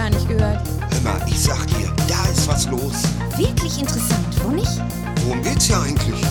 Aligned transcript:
gar 0.00 0.08
nicht 0.08 0.28
gehört. 0.28 0.62
Hör 0.90 1.12
mal, 1.12 1.20
ich 1.26 1.38
sag 1.38 1.66
dir, 1.66 1.92
da 2.08 2.24
ist 2.30 2.48
was 2.48 2.66
los. 2.70 3.02
Wirklich 3.36 3.78
interessant, 3.78 4.28
wo 4.42 4.48
nicht? 4.48 4.80
Worum 5.24 5.42
geht's 5.42 5.66
hier 5.66 5.78
eigentlich? 5.78 6.24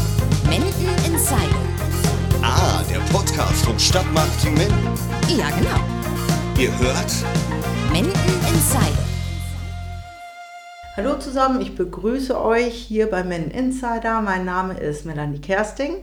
Menden 0.50 0.88
Insider. 1.06 1.62
Ah, 2.42 2.82
der 2.90 2.98
Podcast 3.16 3.64
vom 3.64 3.78
Stadtmarketing 3.78 4.56
Menden. 4.56 4.88
Ja, 5.38 5.52
genau. 5.52 5.80
Ihr 6.58 6.80
hört? 6.80 7.14
Menden 7.92 8.12
Insider. 8.52 9.06
Hallo 10.98 11.20
zusammen, 11.20 11.62
ich 11.62 11.76
begrüße 11.76 12.42
euch 12.42 12.74
hier 12.74 13.08
bei 13.08 13.24
Men 13.24 13.52
Insider. 13.52 14.22
Mein 14.22 14.46
Name 14.46 14.80
ist 14.80 15.06
Melanie 15.06 15.42
Kersting 15.42 15.98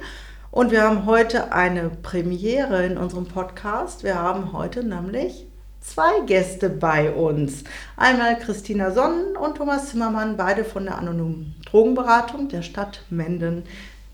und 0.53 0.71
wir 0.71 0.85
haben 0.85 1.05
heute 1.05 1.53
eine 1.53 1.91
Premiere 1.91 2.87
in 2.87 2.97
unserem 2.97 3.27
Podcast. 3.27 4.05
Wir 4.05 4.15
haben 4.15 4.53
heute 4.53 4.85
nämlich 4.85 5.49
zwei 5.81 6.21
Gäste 6.27 6.69
bei 6.71 7.13
uns. 7.13 7.65
Einmal 7.97 8.39
Christina 8.39 8.91
Sonnen 8.91 9.37
und 9.37 9.57
Thomas 9.57 9.91
Zimmermann, 9.91 10.37
beide 10.37 10.65
von 10.65 10.85
der 10.85 10.99
anonymen 10.99 11.55
Drogenberatung 11.67 12.49
der 12.49 12.63
Stadt 12.63 13.03
Menden. 13.11 13.65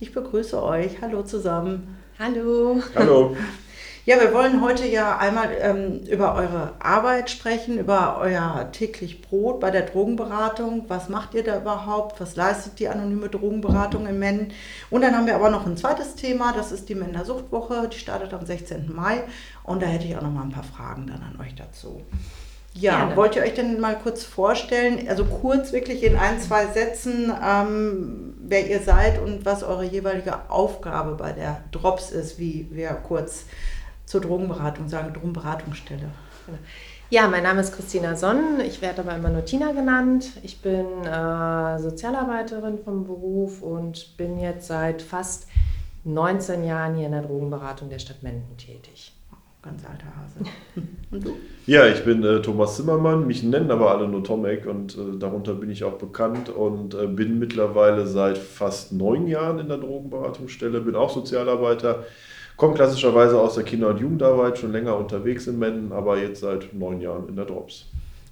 Ich 0.00 0.12
begrüße 0.12 0.62
euch. 0.62 1.00
Hallo 1.00 1.22
zusammen. 1.22 1.96
Hallo. 2.18 2.82
Hallo. 2.94 3.36
Ja, 4.04 4.20
wir 4.20 4.34
wollen 4.34 4.60
heute 4.62 4.84
ja 4.84 5.16
einmal 5.16 5.50
ähm, 5.60 6.00
über 6.10 6.34
eure 6.34 6.72
Arbeit 6.80 7.30
sprechen, 7.30 7.78
über 7.78 8.18
euer 8.20 8.68
täglich 8.72 9.22
Brot 9.22 9.60
bei 9.60 9.70
der 9.70 9.82
Drogenberatung. 9.82 10.86
Was 10.88 11.08
macht 11.08 11.34
ihr 11.34 11.44
da 11.44 11.58
überhaupt? 11.58 12.20
Was 12.20 12.34
leistet 12.34 12.80
die 12.80 12.88
anonyme 12.88 13.28
Drogenberatung 13.28 14.08
in 14.08 14.18
Menden? 14.18 14.52
Und 14.90 15.02
dann 15.02 15.16
haben 15.16 15.26
wir 15.26 15.36
aber 15.36 15.50
noch 15.50 15.66
ein 15.66 15.76
zweites 15.76 16.16
Thema, 16.16 16.52
das 16.52 16.72
ist 16.72 16.88
die 16.88 16.96
Mender 16.96 17.24
Suchtwoche. 17.24 17.88
Die 17.92 17.98
startet 17.98 18.34
am 18.34 18.44
16. 18.44 18.92
Mai. 18.92 19.22
Und 19.62 19.82
da 19.82 19.86
hätte 19.86 20.06
ich 20.06 20.16
auch 20.16 20.22
noch 20.22 20.32
mal 20.32 20.42
ein 20.42 20.50
paar 20.50 20.64
Fragen 20.64 21.06
dann 21.06 21.22
an 21.22 21.40
euch 21.40 21.54
dazu. 21.54 22.02
Ja, 22.74 22.98
Gerne. 22.98 23.16
wollt 23.16 23.36
ihr 23.36 23.42
euch 23.42 23.54
denn 23.54 23.78
mal 23.78 23.96
kurz 23.96 24.24
vorstellen, 24.24 25.06
also 25.08 25.26
kurz 25.26 25.72
wirklich 25.72 26.02
in 26.02 26.16
ein, 26.16 26.40
zwei 26.40 26.66
Sätzen, 26.66 27.32
ähm, 27.46 28.34
wer 28.40 28.68
ihr 28.68 28.80
seid 28.80 29.20
und 29.20 29.44
was 29.44 29.62
eure 29.62 29.84
jeweilige 29.84 30.50
Aufgabe 30.50 31.14
bei 31.14 31.30
der 31.30 31.62
Drops 31.70 32.10
ist, 32.10 32.40
wie 32.40 32.66
wir 32.72 32.88
kurz 32.88 33.44
zur 34.06 34.20
Drogenberatung 34.20 34.88
sagen, 34.88 35.12
Drogenberatungsstelle. 35.12 36.10
Ja, 37.10 37.28
mein 37.28 37.42
Name 37.42 37.60
ist 37.60 37.74
Christina 37.74 38.16
Sonn. 38.16 38.60
Ich 38.66 38.80
werde 38.80 39.02
aber 39.02 39.14
immer 39.14 39.28
nur 39.28 39.44
Tina 39.44 39.72
genannt. 39.72 40.32
Ich 40.42 40.62
bin 40.62 40.86
äh, 41.04 41.78
Sozialarbeiterin 41.78 42.78
vom 42.82 43.04
Beruf 43.04 43.60
und 43.60 44.16
bin 44.16 44.38
jetzt 44.38 44.66
seit 44.66 45.02
fast 45.02 45.46
19 46.04 46.64
Jahren 46.64 46.96
hier 46.96 47.06
in 47.06 47.12
der 47.12 47.22
Drogenberatung 47.22 47.90
der 47.90 47.98
Stadt 47.98 48.22
Menden 48.22 48.56
tätig. 48.56 49.12
Ganz 49.62 49.84
alter 49.84 50.06
Hase. 50.16 50.40
Und 51.12 51.24
du? 51.24 51.36
Ja, 51.66 51.86
ich 51.86 52.04
bin 52.04 52.24
äh, 52.24 52.42
Thomas 52.42 52.76
Zimmermann. 52.76 53.28
Mich 53.28 53.44
nennen 53.44 53.70
aber 53.70 53.92
alle 53.92 54.08
nur 54.08 54.24
Tomek 54.24 54.66
und 54.66 54.96
äh, 54.96 55.18
darunter 55.18 55.54
bin 55.54 55.70
ich 55.70 55.84
auch 55.84 55.98
bekannt 55.98 56.48
und 56.48 56.94
äh, 56.94 57.06
bin 57.06 57.38
mittlerweile 57.38 58.06
seit 58.06 58.38
fast 58.38 58.92
neun 58.92 59.28
Jahren 59.28 59.60
in 59.60 59.68
der 59.68 59.78
Drogenberatungsstelle, 59.78 60.80
bin 60.80 60.96
auch 60.96 61.10
Sozialarbeiter, 61.10 62.06
komme 62.62 62.74
klassischerweise 62.74 63.40
aus 63.40 63.56
der 63.56 63.64
Kinder- 63.64 63.88
und 63.88 63.98
Jugendarbeit, 63.98 64.56
schon 64.56 64.70
länger 64.70 64.96
unterwegs 64.96 65.48
in 65.48 65.58
Menden, 65.58 65.90
aber 65.90 66.18
jetzt 66.18 66.42
seit 66.42 66.72
neun 66.72 67.00
Jahren 67.00 67.28
in 67.28 67.34
der 67.34 67.44
Drops. 67.44 67.86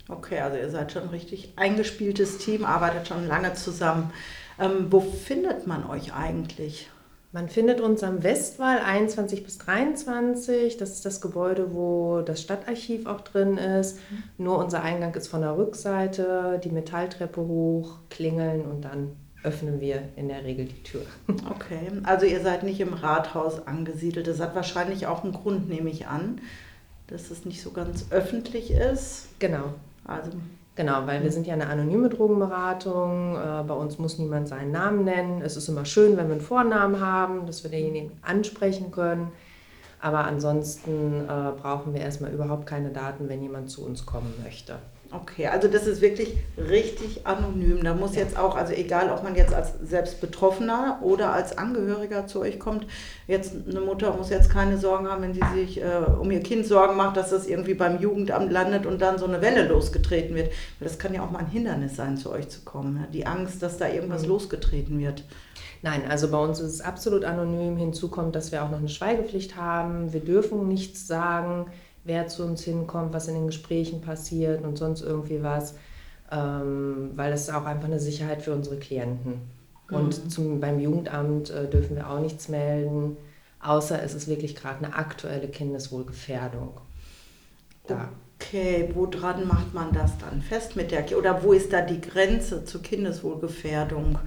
Okay, 0.09 0.39
also 0.39 0.57
ihr 0.57 0.71
seid 0.71 0.93
schon 0.93 1.03
ein 1.03 1.09
richtig 1.09 1.53
eingespieltes 1.57 2.39
Team, 2.39 2.65
arbeitet 2.65 3.09
schon 3.09 3.27
lange 3.27 3.55
zusammen. 3.55 4.13
Ähm, 4.61 4.87
wo 4.89 5.01
findet 5.01 5.67
man 5.67 5.85
euch 5.91 6.15
eigentlich? 6.15 6.89
Man 7.33 7.49
findet 7.49 7.81
uns 7.81 8.05
am 8.05 8.23
Westwall 8.23 8.79
21 8.79 9.43
bis 9.43 9.59
23. 9.59 10.77
Das 10.77 10.91
ist 10.91 11.05
das 11.05 11.21
Gebäude, 11.21 11.75
wo 11.75 12.21
das 12.21 12.41
Stadtarchiv 12.41 13.07
auch 13.07 13.23
drin 13.23 13.59
ist. 13.59 13.99
Nur 14.39 14.59
unser 14.59 14.85
Eingang 14.85 15.13
ist 15.17 15.27
von 15.27 15.41
der 15.41 15.57
Rückseite, 15.57 16.61
die 16.63 16.71
Metalltreppe 16.71 17.41
hoch, 17.41 17.99
klingeln 18.11 18.63
und 18.63 18.85
dann 18.85 19.17
öffnen 19.43 19.81
wir 19.81 20.03
in 20.17 20.29
der 20.29 20.45
Regel 20.45 20.67
die 20.67 20.83
Tür. 20.83 21.03
Okay, 21.51 21.91
also 22.05 22.27
ihr 22.27 22.41
seid 22.41 22.63
nicht 22.63 22.81
im 22.81 22.95
Rathaus 22.95 23.67
angesiedelt. 23.67 24.27
Das 24.27 24.41
hat 24.41 24.55
wahrscheinlich 24.55 25.07
auch 25.07 25.25
einen 25.25 25.33
Grund, 25.33 25.69
nehme 25.69 25.91
ich 25.91 26.07
an, 26.07 26.41
dass 27.07 27.31
es 27.31 27.45
nicht 27.45 27.63
so 27.63 27.71
ganz 27.71 28.07
öffentlich 28.11 28.71
ist. 28.71 29.29
Genau. 29.39 29.75
Also 30.05 30.31
Genau, 30.77 31.07
weil 31.07 31.23
wir 31.23 31.31
sind 31.31 31.47
ja 31.47 31.53
eine 31.53 31.67
anonyme 31.67 32.09
Drogenberatung. 32.09 33.37
Äh, 33.37 33.65
Bei 33.65 33.75
uns 33.75 33.99
muss 33.99 34.19
niemand 34.19 34.49
seinen 34.49 34.71
Namen 34.73 35.05
nennen. 35.05 35.43
Es 35.43 35.57
ist 35.57 35.69
immer 35.69 35.85
schön, 35.85 36.17
wenn 36.17 36.29
wir 36.29 36.37
einen 36.37 36.41
Vornamen 36.41 37.01
haben, 37.01 37.47
dass 37.47 37.65
wir 37.65 37.71
denjenigen 37.71 38.13
ansprechen 38.23 38.91
können. 38.91 39.31
Aber 40.01 40.25
ansonsten 40.25 41.25
äh, 41.29 41.53
brauchen 41.61 41.93
wir 41.93 42.01
erstmal 42.01 42.33
überhaupt 42.33 42.65
keine 42.67 42.91
Daten, 42.91 43.29
wenn 43.29 43.43
jemand 43.43 43.69
zu 43.69 43.85
uns 43.85 44.07
kommen 44.07 44.33
möchte. 44.43 44.79
Okay, 45.13 45.49
also 45.49 45.67
das 45.67 45.89
ist 45.89 46.01
wirklich 46.01 46.37
richtig 46.57 47.27
anonym. 47.27 47.83
Da 47.83 47.95
muss 47.95 48.15
jetzt 48.15 48.37
auch, 48.39 48.55
also 48.55 48.73
egal, 48.73 49.11
ob 49.11 49.25
man 49.25 49.35
jetzt 49.35 49.53
als 49.53 49.73
selbst 49.83 50.21
Betroffener 50.21 51.01
oder 51.03 51.33
als 51.33 51.59
Angehöriger 51.59 52.29
zu 52.29 52.41
euch 52.41 52.61
kommt, 52.61 52.87
jetzt 53.27 53.55
eine 53.69 53.81
Mutter 53.81 54.15
muss 54.17 54.31
jetzt 54.31 54.51
keine 54.51 54.79
Sorgen 54.79 55.09
haben, 55.09 55.23
wenn 55.23 55.35
sie 55.35 55.41
sich 55.53 55.81
äh, 55.83 55.87
um 56.21 56.31
ihr 56.31 56.41
Kind 56.41 56.65
Sorgen 56.65 56.97
macht, 56.97 57.17
dass 57.17 57.31
das 57.31 57.49
irgendwie 57.49 57.75
beim 57.75 58.01
Jugendamt 58.01 58.53
landet 58.53 58.87
und 58.87 59.03
dann 59.03 59.19
so 59.19 59.27
eine 59.27 59.43
Welle 59.43 59.67
losgetreten 59.67 60.37
wird. 60.37 60.53
Weil 60.79 60.87
das 60.89 61.01
kann 61.01 61.13
ja 61.13 61.23
auch 61.23 61.31
mal 61.33 61.41
ein 61.41 61.51
Hindernis 61.51 61.97
sein, 61.97 62.17
zu 62.17 62.31
euch 62.31 62.49
zu 62.49 62.61
kommen. 62.61 62.99
Ja? 63.01 63.09
Die 63.13 63.27
Angst, 63.27 63.65
dass 63.65 63.79
da 63.79 63.89
irgendwas 63.89 64.23
Mhm. 64.23 64.29
losgetreten 64.29 65.01
wird. 65.01 65.25
Nein, 65.83 66.03
also 66.09 66.31
bei 66.31 66.39
uns 66.39 66.61
ist 66.61 66.75
es 66.75 66.81
absolut 66.83 67.25
anonym. 67.25 67.77
Hinzu 67.79 68.11
kommt, 68.11 68.37
dass 68.37 68.53
wir 68.53 68.63
auch 68.63 68.71
noch 68.71 68.79
eine 68.79 68.89
Schweigepflicht 68.89 69.57
haben. 69.57 70.13
Wir 70.13 70.21
dürfen 70.21 70.69
nichts 70.69 71.07
sagen, 71.09 71.67
wer 72.05 72.27
zu 72.29 72.45
uns 72.45 72.63
hinkommt, 72.65 73.13
was 73.13 73.29
in 73.29 73.35
den 73.35 73.47
Gesprächen 73.47 74.01
passiert 74.01 74.63
und 74.65 74.77
sonst 74.79 75.03
irgendwie 75.03 75.43
was, 75.43 75.75
ähm, 76.33 77.11
weil 77.15 77.33
es 77.33 77.43
ist 77.43 77.55
auch 77.55 77.65
einfach 77.65 77.87
eine 77.89 78.01
Sicherheit 78.01 78.43
für 78.43 78.53
unsere 78.53 78.77
Klienten. 78.77 79.41
Und 79.91 80.31
zum, 80.33 80.61
beim 80.61 80.79
Jugendamt 80.79 81.51
äh, 81.51 81.69
dürfen 81.69 81.97
wir 81.97 82.09
auch 82.09 82.21
nichts 82.21 82.49
melden, 82.49 83.17
außer 83.61 84.01
es 84.03 84.15
ist 84.15 84.29
wirklich 84.29 84.55
gerade 84.55 84.85
eine 84.85 84.95
aktuelle 84.95 85.49
Kindeswohlgefährdung. 85.49 86.81
Da. 87.89 88.09
Okay, 88.41 88.89
woran 88.95 89.47
macht 89.49 89.75
man 89.75 89.93
das 89.93 90.13
dann 90.19 90.41
fest 90.43 90.77
mit 90.77 90.93
der, 90.93 91.05
oder 91.19 91.43
wo 91.43 91.53
ist 91.53 91.73
da 91.73 91.83
die 91.83 92.01
Grenze 92.01 92.65
zur 92.65 92.83
Kindeswohlgefährdung? 92.83 94.19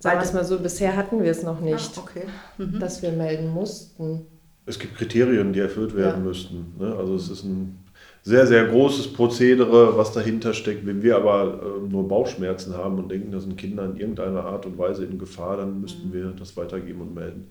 Sagen 0.00 0.18
wir 0.18 0.24
es 0.24 0.32
mal 0.32 0.44
so, 0.44 0.58
bisher 0.58 0.96
hatten 0.96 1.22
wir 1.22 1.30
es 1.30 1.42
noch 1.42 1.60
nicht, 1.60 1.92
Ah, 1.96 2.00
okay. 2.00 2.24
Mhm. 2.58 2.80
dass 2.80 3.02
wir 3.02 3.12
melden 3.12 3.50
mussten. 3.50 4.26
Es 4.66 4.78
gibt 4.78 4.96
Kriterien, 4.96 5.52
die 5.52 5.60
erfüllt 5.60 5.94
werden 5.94 6.22
Ja. 6.22 6.28
müssten. 6.28 6.72
Ne? 6.78 6.94
Also 6.96 7.14
es 7.14 7.28
ist 7.28 7.44
ein 7.44 7.78
sehr, 8.22 8.46
sehr 8.46 8.64
großes 8.64 9.12
Prozedere, 9.12 9.96
was 9.98 10.12
dahinter 10.12 10.54
steckt. 10.54 10.86
Wenn 10.86 11.02
wir 11.02 11.16
aber 11.16 11.60
äh, 11.62 11.88
nur 11.90 12.08
Bauchschmerzen 12.08 12.74
haben 12.74 12.98
und 12.98 13.10
denken, 13.10 13.30
da 13.30 13.40
sind 13.40 13.58
Kinder 13.58 13.84
in 13.84 13.96
irgendeiner 13.96 14.44
Art 14.44 14.64
und 14.64 14.78
Weise 14.78 15.04
in 15.04 15.18
Gefahr, 15.18 15.58
dann 15.58 15.80
müssten 15.82 16.12
wir 16.12 16.32
das 16.38 16.56
weitergeben 16.56 17.02
und 17.02 17.14
melden. 17.14 17.48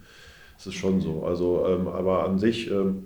Das 0.57 0.65
ist 0.67 0.73
schon 0.75 0.99
so. 1.01 1.23
Also, 1.23 1.65
ähm, 1.67 1.87
aber 1.87 2.25
an 2.25 2.39
sich, 2.39 2.71
ähm, 2.71 3.05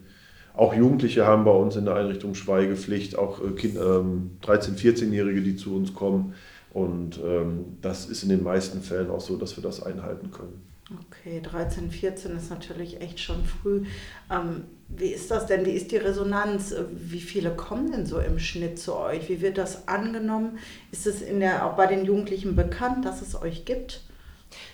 auch 0.53 0.73
Jugendliche 0.73 1.25
haben 1.25 1.43
bei 1.43 1.51
uns 1.51 1.75
in 1.75 1.85
der 1.85 1.95
Einrichtung 1.95 2.33
Schweigepflicht, 2.33 3.17
auch 3.17 3.43
äh, 3.43 3.51
kind, 3.51 3.75
ähm, 3.75 4.31
13-, 4.43 4.75
14-Jährige, 4.77 5.41
die 5.41 5.55
zu 5.57 5.75
uns 5.75 5.93
kommen. 5.93 6.33
Und 6.73 7.19
ähm, 7.25 7.77
das 7.81 8.07
ist 8.07 8.23
in 8.23 8.29
den 8.29 8.43
meisten 8.43 8.81
Fällen 8.81 9.09
auch 9.09 9.21
so, 9.21 9.35
dass 9.35 9.57
wir 9.57 9.63
das 9.63 9.83
einhalten 9.83 10.31
können. 10.31 10.66
Okay, 10.89 11.41
13, 11.41 11.91
14 11.91 12.37
ist 12.37 12.49
natürlich 12.49 13.01
echt 13.01 13.19
schon 13.19 13.43
früh. 13.43 13.83
Ähm, 14.31 14.63
wie 14.87 15.09
ist 15.09 15.29
das 15.31 15.45
denn? 15.45 15.65
Wie 15.65 15.71
ist 15.71 15.91
die 15.91 15.97
Resonanz? 15.97 16.73
Wie 16.91 17.19
viele 17.19 17.51
kommen 17.51 17.91
denn 17.91 18.05
so 18.05 18.19
im 18.19 18.39
Schnitt 18.39 18.79
zu 18.79 18.95
euch? 18.95 19.27
Wie 19.27 19.41
wird 19.41 19.57
das 19.57 19.89
angenommen? 19.89 20.59
Ist 20.91 21.05
es 21.05 21.21
in 21.21 21.41
der, 21.41 21.65
auch 21.65 21.75
bei 21.75 21.87
den 21.87 22.05
Jugendlichen 22.05 22.55
bekannt, 22.55 23.03
dass 23.03 23.21
es 23.21 23.39
euch 23.41 23.65
gibt? 23.65 24.01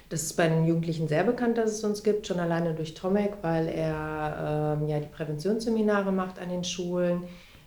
Das 0.09 0.21
ist 0.21 0.33
bei 0.33 0.47
den 0.47 0.65
Jugendlichen 0.65 1.07
sehr 1.07 1.23
bekannt, 1.23 1.57
dass 1.57 1.71
es 1.71 1.83
uns 1.83 2.03
gibt, 2.03 2.27
schon 2.27 2.39
alleine 2.39 2.75
durch 2.75 2.93
Tomek, 2.93 3.37
weil 3.41 3.67
er 3.67 4.77
ähm, 4.79 4.87
ja 4.87 4.99
die 4.99 5.07
Präventionsseminare 5.07 6.11
macht 6.11 6.37
an 6.37 6.49
den 6.49 6.63
Schulen. 6.63 7.23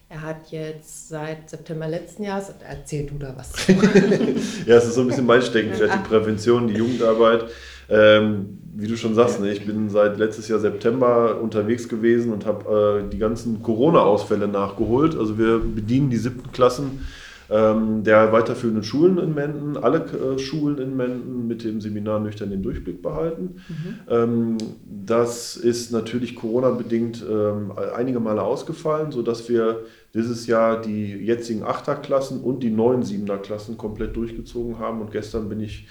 Er 0.09 0.23
hat 0.23 0.53
jetzt 0.53 1.09
seit 1.09 1.51
September 1.51 1.89
letzten 1.89 2.23
Jahres, 2.23 2.53
erzähl 2.65 3.07
du 3.07 3.19
da 3.19 3.35
was. 3.37 3.53
Ja, 4.67 4.77
es 4.77 4.85
ist 4.85 4.95
so 4.95 5.01
ein 5.01 5.09
bisschen 5.09 5.27
mein 5.27 5.43
Steckenpferd, 5.43 5.93
die 5.93 6.09
Prävention, 6.09 6.69
die 6.69 6.75
Jugendarbeit. 6.75 7.47
Ähm, 7.89 8.59
wie 8.75 8.89
du 8.89 8.97
schon 8.97 9.15
sagst, 9.15 9.41
ne, 9.41 9.51
ich 9.53 9.65
bin 9.65 9.89
seit 9.89 10.19
letztes 10.19 10.49
Jahr 10.49 10.59
September 10.59 11.41
unterwegs 11.41 11.89
gewesen 11.89 12.33
und 12.33 12.45
habe 12.45 13.05
äh, 13.07 13.11
die 13.11 13.19
ganzen 13.19 13.63
Corona-Ausfälle 13.63 14.49
nachgeholt. 14.49 15.17
Also 15.17 15.39
wir 15.39 15.59
bedienen 15.59 16.11
die 16.11 16.19
siebten 16.19 16.53
Klassen 16.53 17.01
ähm, 17.49 18.03
der 18.03 18.33
weiterführenden 18.33 18.83
Schulen 18.83 19.19
in 19.19 19.35
Menden, 19.35 19.77
alle 19.77 20.05
äh, 20.05 20.39
Schulen 20.39 20.79
in 20.79 20.97
Menden 20.97 21.47
mit 21.47 21.63
dem 21.65 21.81
Seminar 21.81 22.21
Nüchtern 22.21 22.51
den 22.51 22.63
Durchblick 22.63 23.03
behalten. 23.03 23.63
Ähm, 24.11 24.59
das 24.85 25.57
ist 25.57 25.93
natürlich 25.93 26.35
Corona-bedingt 26.35 27.25
ähm, 27.29 27.73
einige 27.95 28.21
Male 28.21 28.43
ausgefallen, 28.43 29.13
sodass 29.13 29.49
wir 29.49 29.85
dieses 30.13 30.47
Jahr 30.47 30.81
die 30.81 31.15
jetzigen 31.15 31.63
Achterklassen 31.63 32.41
und 32.41 32.63
die 32.63 32.71
neuen 32.71 33.05
Siebener-Klassen 33.05 33.79
komplett 33.79 34.17
durchgezogen 34.17 34.79
haben. 34.79 35.01
Und 35.01 35.13
gestern 35.13 35.49
bin 35.49 35.61
ich 35.61 35.87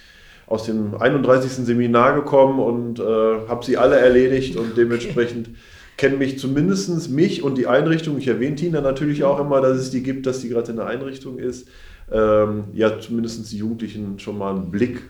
aus 0.48 0.66
dem 0.66 0.96
31. 0.96 1.52
Seminar 1.66 2.16
gekommen 2.16 2.60
und 2.60 3.00
äh, 3.00 3.04
habe 3.48 3.66
sie 3.66 3.78
alle 3.78 3.98
erledigt 3.98 4.58
und 4.58 4.78
dementsprechend 4.78 5.50
kenne 5.98 6.18
mich 6.18 6.40
zumindest 6.40 7.10
mich 7.10 7.42
und 7.44 7.58
die 7.58 7.68
Einrichtung. 7.68 8.18
Ich 8.18 8.28
erwähne 8.28 8.56
Tina 8.56 8.82
natürlich 8.82 9.24
auch 9.24 9.40
immer, 9.40 9.62
dass 9.62 9.78
es 9.78 9.90
die 9.92 10.04
gibt, 10.04 10.26
dass 10.26 10.42
die 10.42 10.50
gerade 10.50 10.72
in 10.72 10.78
der 10.78 10.88
Einrichtung 10.88 11.40
ist. 11.40 11.68
Ähm, 12.12 12.66
ja, 12.74 13.00
zumindest 13.00 13.52
die 13.52 13.58
Jugendlichen 13.58 14.20
schon 14.20 14.38
mal 14.38 14.56
einen 14.56 14.72
Blick 14.72 15.02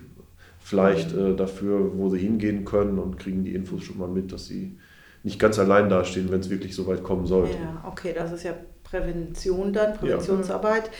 vielleicht 0.59 1.13
äh, 1.13 1.35
dafür, 1.35 1.91
wo 1.97 2.09
sie 2.09 2.19
hingehen 2.19 2.65
können 2.65 2.97
und 2.97 3.17
kriegen 3.17 3.43
die 3.43 3.53
Infos 3.53 3.83
schon 3.83 3.97
mal 3.97 4.07
mit, 4.07 4.31
dass 4.31 4.47
sie 4.47 4.77
nicht 5.23 5.39
ganz 5.39 5.59
allein 5.59 5.89
dastehen, 5.89 6.31
wenn 6.31 6.39
es 6.39 6.49
wirklich 6.49 6.75
so 6.75 6.87
weit 6.87 7.03
kommen 7.03 7.25
sollte. 7.25 7.53
Ja, 7.53 7.83
okay, 7.87 8.13
das 8.15 8.31
ist 8.31 8.43
ja 8.43 8.53
Prävention 8.83 9.73
dann, 9.73 9.95
Präventionsarbeit. 9.97 10.91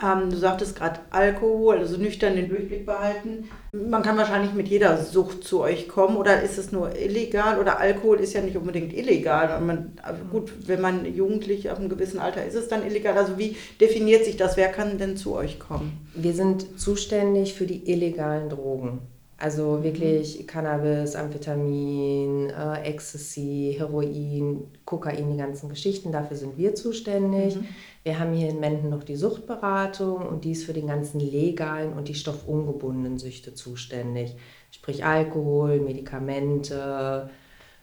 Ähm, 0.00 0.30
du 0.30 0.36
sagtest 0.36 0.76
gerade 0.76 1.00
Alkohol, 1.10 1.78
also 1.78 1.96
nüchtern 1.96 2.36
den 2.36 2.48
Durchblick 2.48 2.86
behalten. 2.86 3.48
Man 3.72 4.02
kann 4.02 4.16
wahrscheinlich 4.16 4.54
mit 4.54 4.68
jeder 4.68 4.96
Sucht 5.02 5.42
zu 5.42 5.60
euch 5.60 5.88
kommen 5.88 6.16
oder 6.16 6.40
ist 6.40 6.56
es 6.56 6.70
nur 6.70 6.96
illegal? 6.96 7.58
Oder 7.58 7.80
Alkohol 7.80 8.20
ist 8.20 8.32
ja 8.32 8.40
nicht 8.40 8.56
unbedingt 8.56 8.92
illegal. 8.92 9.60
Man, 9.60 9.94
also 10.02 10.22
gut, 10.30 10.52
wenn 10.68 10.80
man 10.80 11.04
jugendlich 11.04 11.70
auf 11.70 11.78
einem 11.78 11.88
gewissen 11.88 12.20
Alter 12.20 12.44
ist, 12.44 12.54
es 12.54 12.68
dann 12.68 12.86
illegal. 12.86 13.18
Also 13.18 13.38
wie 13.38 13.56
definiert 13.80 14.24
sich 14.24 14.36
das? 14.36 14.56
Wer 14.56 14.68
kann 14.68 14.98
denn 14.98 15.16
zu 15.16 15.34
euch 15.34 15.58
kommen? 15.58 16.06
Wir 16.14 16.32
sind 16.32 16.78
zuständig 16.78 17.54
für 17.54 17.66
die 17.66 17.90
illegalen 17.90 18.50
Drogen. 18.50 19.00
Also 19.40 19.84
wirklich 19.84 20.44
Cannabis, 20.48 21.14
Amphetamin, 21.14 22.50
äh, 22.50 22.82
Ecstasy, 22.82 23.76
Heroin, 23.78 24.64
Kokain, 24.84 25.30
die 25.30 25.36
ganzen 25.36 25.68
Geschichten, 25.68 26.10
dafür 26.10 26.36
sind 26.36 26.58
wir 26.58 26.74
zuständig. 26.74 27.54
Mhm. 27.54 27.68
Wir 28.02 28.18
haben 28.18 28.32
hier 28.32 28.48
in 28.48 28.58
Menden 28.58 28.90
noch 28.90 29.04
die 29.04 29.14
Suchtberatung 29.14 30.26
und 30.26 30.44
die 30.44 30.50
ist 30.52 30.64
für 30.64 30.72
den 30.72 30.88
ganzen 30.88 31.20
legalen 31.20 31.92
und 31.92 32.08
die 32.08 32.16
stoffungebundenen 32.16 33.18
Süchte 33.18 33.54
zuständig. 33.54 34.34
Sprich 34.72 35.04
Alkohol, 35.04 35.78
Medikamente, 35.78 37.30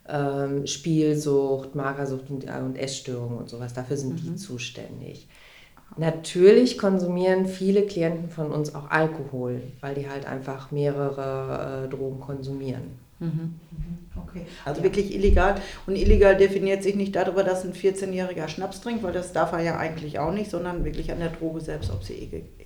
ähm, 0.10 0.68
Spielsucht, 0.68 1.74
Magersucht 1.74 2.30
und, 2.30 2.46
äh, 2.46 2.60
und 2.60 2.76
Essstörungen 2.76 3.38
und 3.38 3.50
sowas. 3.50 3.74
Dafür 3.74 3.96
sind 3.96 4.22
mhm. 4.22 4.34
die 4.34 4.36
zuständig. 4.36 5.30
Natürlich 5.98 6.78
konsumieren 6.78 7.46
viele 7.46 7.84
Klienten 7.84 8.30
von 8.30 8.52
uns 8.52 8.76
auch 8.76 8.90
Alkohol, 8.90 9.62
weil 9.80 9.96
die 9.96 10.10
halt 10.10 10.26
einfach 10.26 10.72
mehrere 10.72 11.86
äh, 11.86 11.90
Drogen 11.90 12.20
konsumieren. 12.20 13.00
Mhm. 13.20 13.28
mhm. 13.28 13.98
Okay, 14.28 14.46
also 14.64 14.80
ja. 14.80 14.86
wirklich 14.86 15.14
illegal. 15.14 15.56
Und 15.86 15.96
illegal 15.96 16.36
definiert 16.38 16.84
sich 16.84 16.96
nicht 16.96 17.16
darüber, 17.16 17.44
dass 17.44 17.66
ein 17.66 17.74
14-jähriger 17.74 18.48
Schnaps 18.48 18.82
trinkt, 18.82 19.04
weil 19.04 19.14
das 19.14 19.34
darf 19.34 19.52
er 19.52 19.62
ja 19.62 19.78
eigentlich 19.78 20.20
auch 20.20 20.32
nicht, 20.32 20.50
sondern 20.50 20.86
wirklich 20.86 21.12
an 21.12 21.20
der 21.20 21.30
Droge 21.30 21.62
selbst, 21.62 21.92
ob 21.92 22.04
sie 22.04 22.14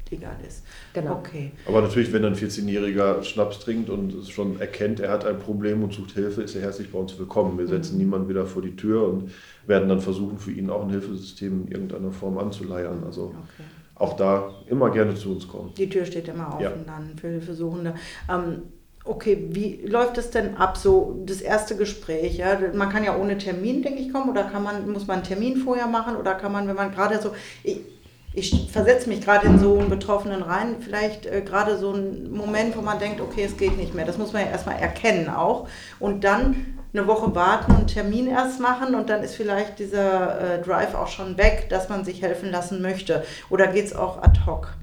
illegal 0.10 0.36
ist. 0.48 0.64
Genau. 0.94 1.18
Okay. 1.18 1.52
Aber 1.68 1.82
natürlich, 1.82 2.12
wenn 2.14 2.26
ein 2.26 2.36
14-jähriger 2.36 3.24
Schnaps 3.24 3.60
trinkt 3.60 3.90
und 3.90 4.14
es 4.14 4.30
schon 4.30 4.60
erkennt, 4.60 5.00
er 5.00 5.12
hat 5.12 5.26
ein 5.26 5.40
Problem 5.40 5.84
und 5.84 5.94
sucht 5.94 6.12
Hilfe, 6.12 6.42
ist 6.42 6.56
er 6.56 6.62
herzlich 6.62 6.92
bei 6.92 7.00
uns 7.00 7.18
willkommen. 7.18 7.58
Wir 7.58 7.68
setzen 7.68 7.94
mhm. 7.94 8.00
niemanden 8.00 8.30
wieder 8.30 8.46
vor 8.46 8.62
die 8.62 8.76
Tür 8.76 9.08
und 9.08 9.32
werden 9.68 9.90
dann 9.90 10.02
versuchen, 10.02 10.38
für 10.38 10.52
ihn 10.52 10.70
auch 10.70 10.84
ein 10.84 10.90
Hilfesystem 10.90 11.66
in 11.66 11.72
irgendeiner 11.72 12.12
Form 12.12 12.38
anzuleiern. 12.38 13.04
Also 13.06 13.26
okay. 13.26 13.68
auch 13.96 14.16
da 14.16 14.54
immer 14.68 14.90
gerne 14.92 15.16
zu 15.16 15.32
uns 15.32 15.48
kommen. 15.48 15.74
Die 15.78 15.90
Tür 15.90 16.06
steht 16.06 16.28
immer 16.28 16.50
offen 16.50 16.62
ja. 16.62 16.72
dann 16.86 17.18
für 17.20 17.30
Hilfesuchende. 17.30 17.94
Ähm, 18.30 18.64
okay, 19.06 19.48
wie 19.52 19.86
läuft 19.86 20.18
es 20.18 20.30
denn 20.32 20.58
ab, 20.58 20.78
so 20.78 21.22
das 21.26 21.42
erste 21.42 21.76
Gespräch? 21.76 22.38
Ja? 22.38 22.58
Man 22.74 22.90
kann 22.90 23.04
ja 23.04 23.18
ohne 23.18 23.38
Termin, 23.38 23.82
denke 23.82 24.02
ich, 24.02 24.12
kommen 24.12 24.30
oder 24.30 24.44
kann 24.44 24.64
man, 24.64 24.90
muss 24.92 25.08
man 25.08 25.18
einen 25.18 25.26
Termin 25.26 25.58
vorher 25.58 25.88
machen 25.88 26.16
oder 26.16 26.36
kann 26.36 26.52
man, 26.52 26.68
wenn 26.68 26.76
man 26.76 26.92
gerade 26.92 27.22
so, 27.22 27.32
ich, 27.64 27.82
ich 28.34 28.70
versetze 28.72 29.10
mich 29.10 29.22
gerade 29.22 29.48
in 29.48 29.60
so 29.60 29.78
einen 29.78 29.90
Betroffenen 29.90 30.44
rein, 30.44 30.78
vielleicht 30.80 31.26
äh, 31.26 31.42
gerade 31.42 31.78
so 31.78 31.94
einen 31.94 32.32
Moment, 32.32 32.78
wo 32.78 32.82
man 32.82 33.00
denkt, 33.00 33.22
okay, 33.22 33.44
es 33.44 33.58
geht 33.58 33.78
nicht 33.78 33.96
mehr. 33.96 34.06
Das 34.06 34.18
muss 34.18 34.34
man 34.34 34.44
ja 34.44 34.50
erstmal 34.50 34.78
erkennen 34.78 35.30
auch. 35.30 35.68
Und 36.00 36.24
dann 36.24 36.78
eine 36.94 37.08
Woche 37.08 37.34
warten 37.36 37.72
und 37.72 37.78
einen 37.78 37.88
Termin 37.88 38.28
erst 38.28 38.60
machen 38.60 38.96
und 38.96 39.10
dann 39.10 39.22
ist 39.24 39.36
vielleicht 39.36 39.80
dieser 39.80 40.58
äh, 40.58 40.62
Drive 40.62 40.96
auch 40.96 41.08
schon 41.08 41.38
weg, 41.38 41.68
dass 41.70 41.90
man 41.90 42.04
sich 42.04 42.22
helfen 42.22 42.50
lassen 42.52 42.82
möchte. 42.82 43.24
Oder 43.50 43.68
geht 43.68 43.86
es 43.86 43.96
auch 43.96 44.22
ad 44.22 44.40
hoc? 44.46 44.74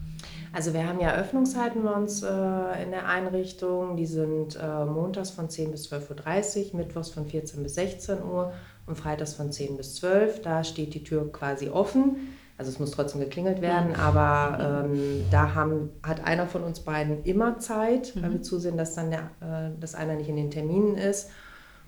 Also 0.52 0.72
wir 0.72 0.88
haben 0.88 1.00
ja 1.00 1.14
Öffnungszeiten 1.14 1.82
bei 1.82 1.92
uns 1.92 2.22
äh, 2.22 2.82
in 2.82 2.90
der 2.90 3.06
Einrichtung. 3.06 3.96
Die 3.96 4.06
sind 4.06 4.56
äh, 4.56 4.84
montags 4.84 5.30
von 5.30 5.50
10 5.50 5.70
bis 5.70 5.92
12.30 5.92 6.72
Uhr, 6.72 6.76
mittwochs 6.78 7.10
von 7.10 7.26
14 7.26 7.62
bis 7.62 7.74
16 7.74 8.22
Uhr 8.22 8.52
und 8.86 8.96
freitags 8.96 9.34
von 9.34 9.52
10 9.52 9.76
bis 9.76 9.96
12 9.96 10.42
Da 10.42 10.64
steht 10.64 10.94
die 10.94 11.04
Tür 11.04 11.30
quasi 11.30 11.68
offen. 11.68 12.36
Also 12.58 12.70
es 12.70 12.78
muss 12.78 12.90
trotzdem 12.90 13.20
geklingelt 13.20 13.60
werden, 13.60 13.90
mhm. 13.90 14.00
aber 14.00 14.86
ähm, 14.86 15.24
da 15.30 15.54
haben, 15.54 15.90
hat 16.02 16.24
einer 16.24 16.46
von 16.46 16.62
uns 16.62 16.80
beiden 16.80 17.22
immer 17.24 17.58
Zeit, 17.58 18.14
weil 18.16 18.30
wir 18.30 18.38
mhm. 18.38 18.42
zusehen, 18.42 18.78
dass 18.78 18.94
dann 18.94 19.10
der, 19.10 19.30
äh, 19.40 19.78
dass 19.78 19.94
einer 19.94 20.14
nicht 20.14 20.28
in 20.28 20.36
den 20.36 20.50
Terminen 20.50 20.96
ist. 20.96 21.30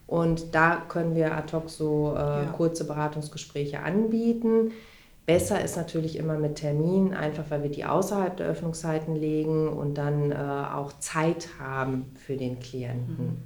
Und 0.07 0.55
da 0.55 0.83
können 0.89 1.15
wir 1.15 1.35
ad 1.35 1.55
hoc 1.55 1.71
so 1.71 2.15
äh, 2.15 2.19
ja. 2.19 2.45
kurze 2.57 2.87
Beratungsgespräche 2.87 3.81
anbieten. 3.81 4.73
Besser 5.25 5.63
ist 5.63 5.77
natürlich 5.77 6.17
immer 6.17 6.39
mit 6.39 6.57
Termin, 6.57 7.13
einfach 7.13 7.45
weil 7.51 7.63
wir 7.63 7.71
die 7.71 7.85
außerhalb 7.85 8.37
der 8.37 8.47
Öffnungszeiten 8.47 9.15
legen 9.15 9.69
und 9.69 9.97
dann 9.97 10.33
äh, 10.33 10.35
auch 10.35 10.99
Zeit 11.01 11.49
haben 11.61 12.13
für 12.15 12.37
den 12.37 12.61
Klienten. 12.61 13.27
Mhm. 13.27 13.37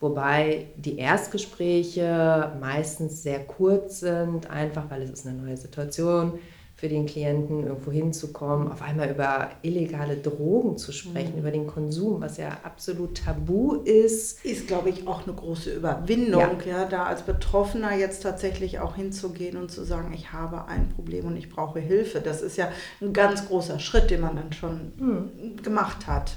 Wobei 0.00 0.66
die 0.76 0.98
Erstgespräche 0.98 2.52
meistens 2.60 3.22
sehr 3.22 3.40
kurz 3.40 4.00
sind, 4.00 4.50
einfach 4.50 4.90
weil 4.90 5.02
es 5.02 5.10
ist 5.10 5.26
eine 5.26 5.38
neue 5.38 5.56
Situation 5.56 6.38
für 6.76 6.88
den 6.90 7.06
Klienten, 7.06 7.66
irgendwo 7.66 7.90
hinzukommen, 7.90 8.70
auf 8.70 8.82
einmal 8.82 9.10
über 9.10 9.48
illegale 9.62 10.18
Drogen 10.18 10.76
zu 10.76 10.92
sprechen, 10.92 11.32
mhm. 11.32 11.38
über 11.38 11.50
den 11.50 11.66
Konsum, 11.66 12.20
was 12.20 12.36
ja 12.36 12.58
absolut 12.64 13.24
tabu 13.24 13.76
ist. 13.84 14.44
Ist, 14.44 14.66
glaube 14.66 14.90
ich, 14.90 15.08
auch 15.08 15.26
eine 15.26 15.34
große 15.34 15.72
Überwindung, 15.72 16.60
ja. 16.66 16.82
ja, 16.82 16.84
da 16.84 17.04
als 17.04 17.22
Betroffener 17.22 17.96
jetzt 17.96 18.22
tatsächlich 18.22 18.78
auch 18.78 18.94
hinzugehen 18.94 19.56
und 19.56 19.70
zu 19.70 19.84
sagen, 19.84 20.12
ich 20.12 20.34
habe 20.34 20.66
ein 20.66 20.90
Problem 20.90 21.24
und 21.24 21.36
ich 21.36 21.48
brauche 21.48 21.80
Hilfe. 21.80 22.20
Das 22.20 22.42
ist 22.42 22.58
ja 22.58 22.70
ein 23.00 23.14
ganz 23.14 23.48
großer 23.48 23.78
Schritt, 23.78 24.10
den 24.10 24.20
man 24.20 24.36
dann 24.36 24.52
schon 24.52 24.92
mhm. 24.98 25.62
gemacht 25.62 26.06
hat. 26.06 26.32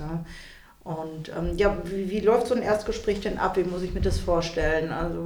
Und 0.85 1.31
ähm, 1.37 1.57
ja, 1.57 1.77
wie, 1.83 2.09
wie, 2.09 2.21
läuft 2.21 2.47
so 2.47 2.55
ein 2.55 2.61
Erstgespräch 2.61 3.19
denn 3.19 3.37
ab? 3.37 3.57
Wie 3.57 3.63
muss 3.63 3.81
ich 3.81 3.93
mir 3.93 4.01
das 4.01 4.17
vorstellen? 4.17 4.91
Also 4.91 5.19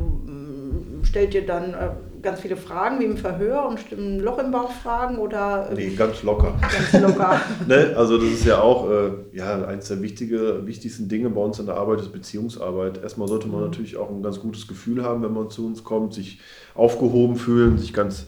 stellt 1.04 1.34
ihr 1.34 1.46
dann 1.46 1.74
äh, 1.74 1.90
ganz 2.22 2.40
viele 2.40 2.56
Fragen 2.56 3.00
wie 3.00 3.06
im 3.06 3.18
Verhör 3.18 3.68
und 3.68 3.80
ein 3.92 4.20
Loch 4.20 4.40
im 4.40 4.52
Bauch 4.52 4.72
fragen 4.72 5.18
oder? 5.18 5.70
Äh, 5.72 5.76
nee, 5.76 5.90
ganz 5.96 6.24
locker. 6.24 6.56
Ganz 6.62 7.04
locker. 7.04 7.40
ne? 7.68 7.94
Also 7.96 8.18
das 8.18 8.30
ist 8.30 8.46
ja 8.46 8.62
auch 8.62 8.90
äh, 8.90 9.12
ja, 9.34 9.66
eines 9.66 9.90
der 9.90 10.02
wichtige, 10.02 10.66
wichtigsten 10.66 11.08
Dinge 11.10 11.30
bei 11.30 11.42
uns 11.42 11.60
in 11.60 11.66
der 11.66 11.76
Arbeit 11.76 12.00
ist 12.00 12.12
Beziehungsarbeit. 12.12 13.04
Erstmal 13.04 13.28
sollte 13.28 13.48
man 13.48 13.60
mhm. 13.60 13.66
natürlich 13.68 13.98
auch 13.98 14.10
ein 14.10 14.24
ganz 14.24 14.40
gutes 14.40 14.68
Gefühl 14.68 15.04
haben, 15.04 15.22
wenn 15.22 15.34
man 15.34 15.50
zu 15.50 15.68
uns 15.68 15.84
kommt, 15.84 16.14
sich 16.14 16.40
aufgehoben 16.76 17.36
fühlen, 17.36 17.78
sich 17.78 17.94
ganz, 17.94 18.26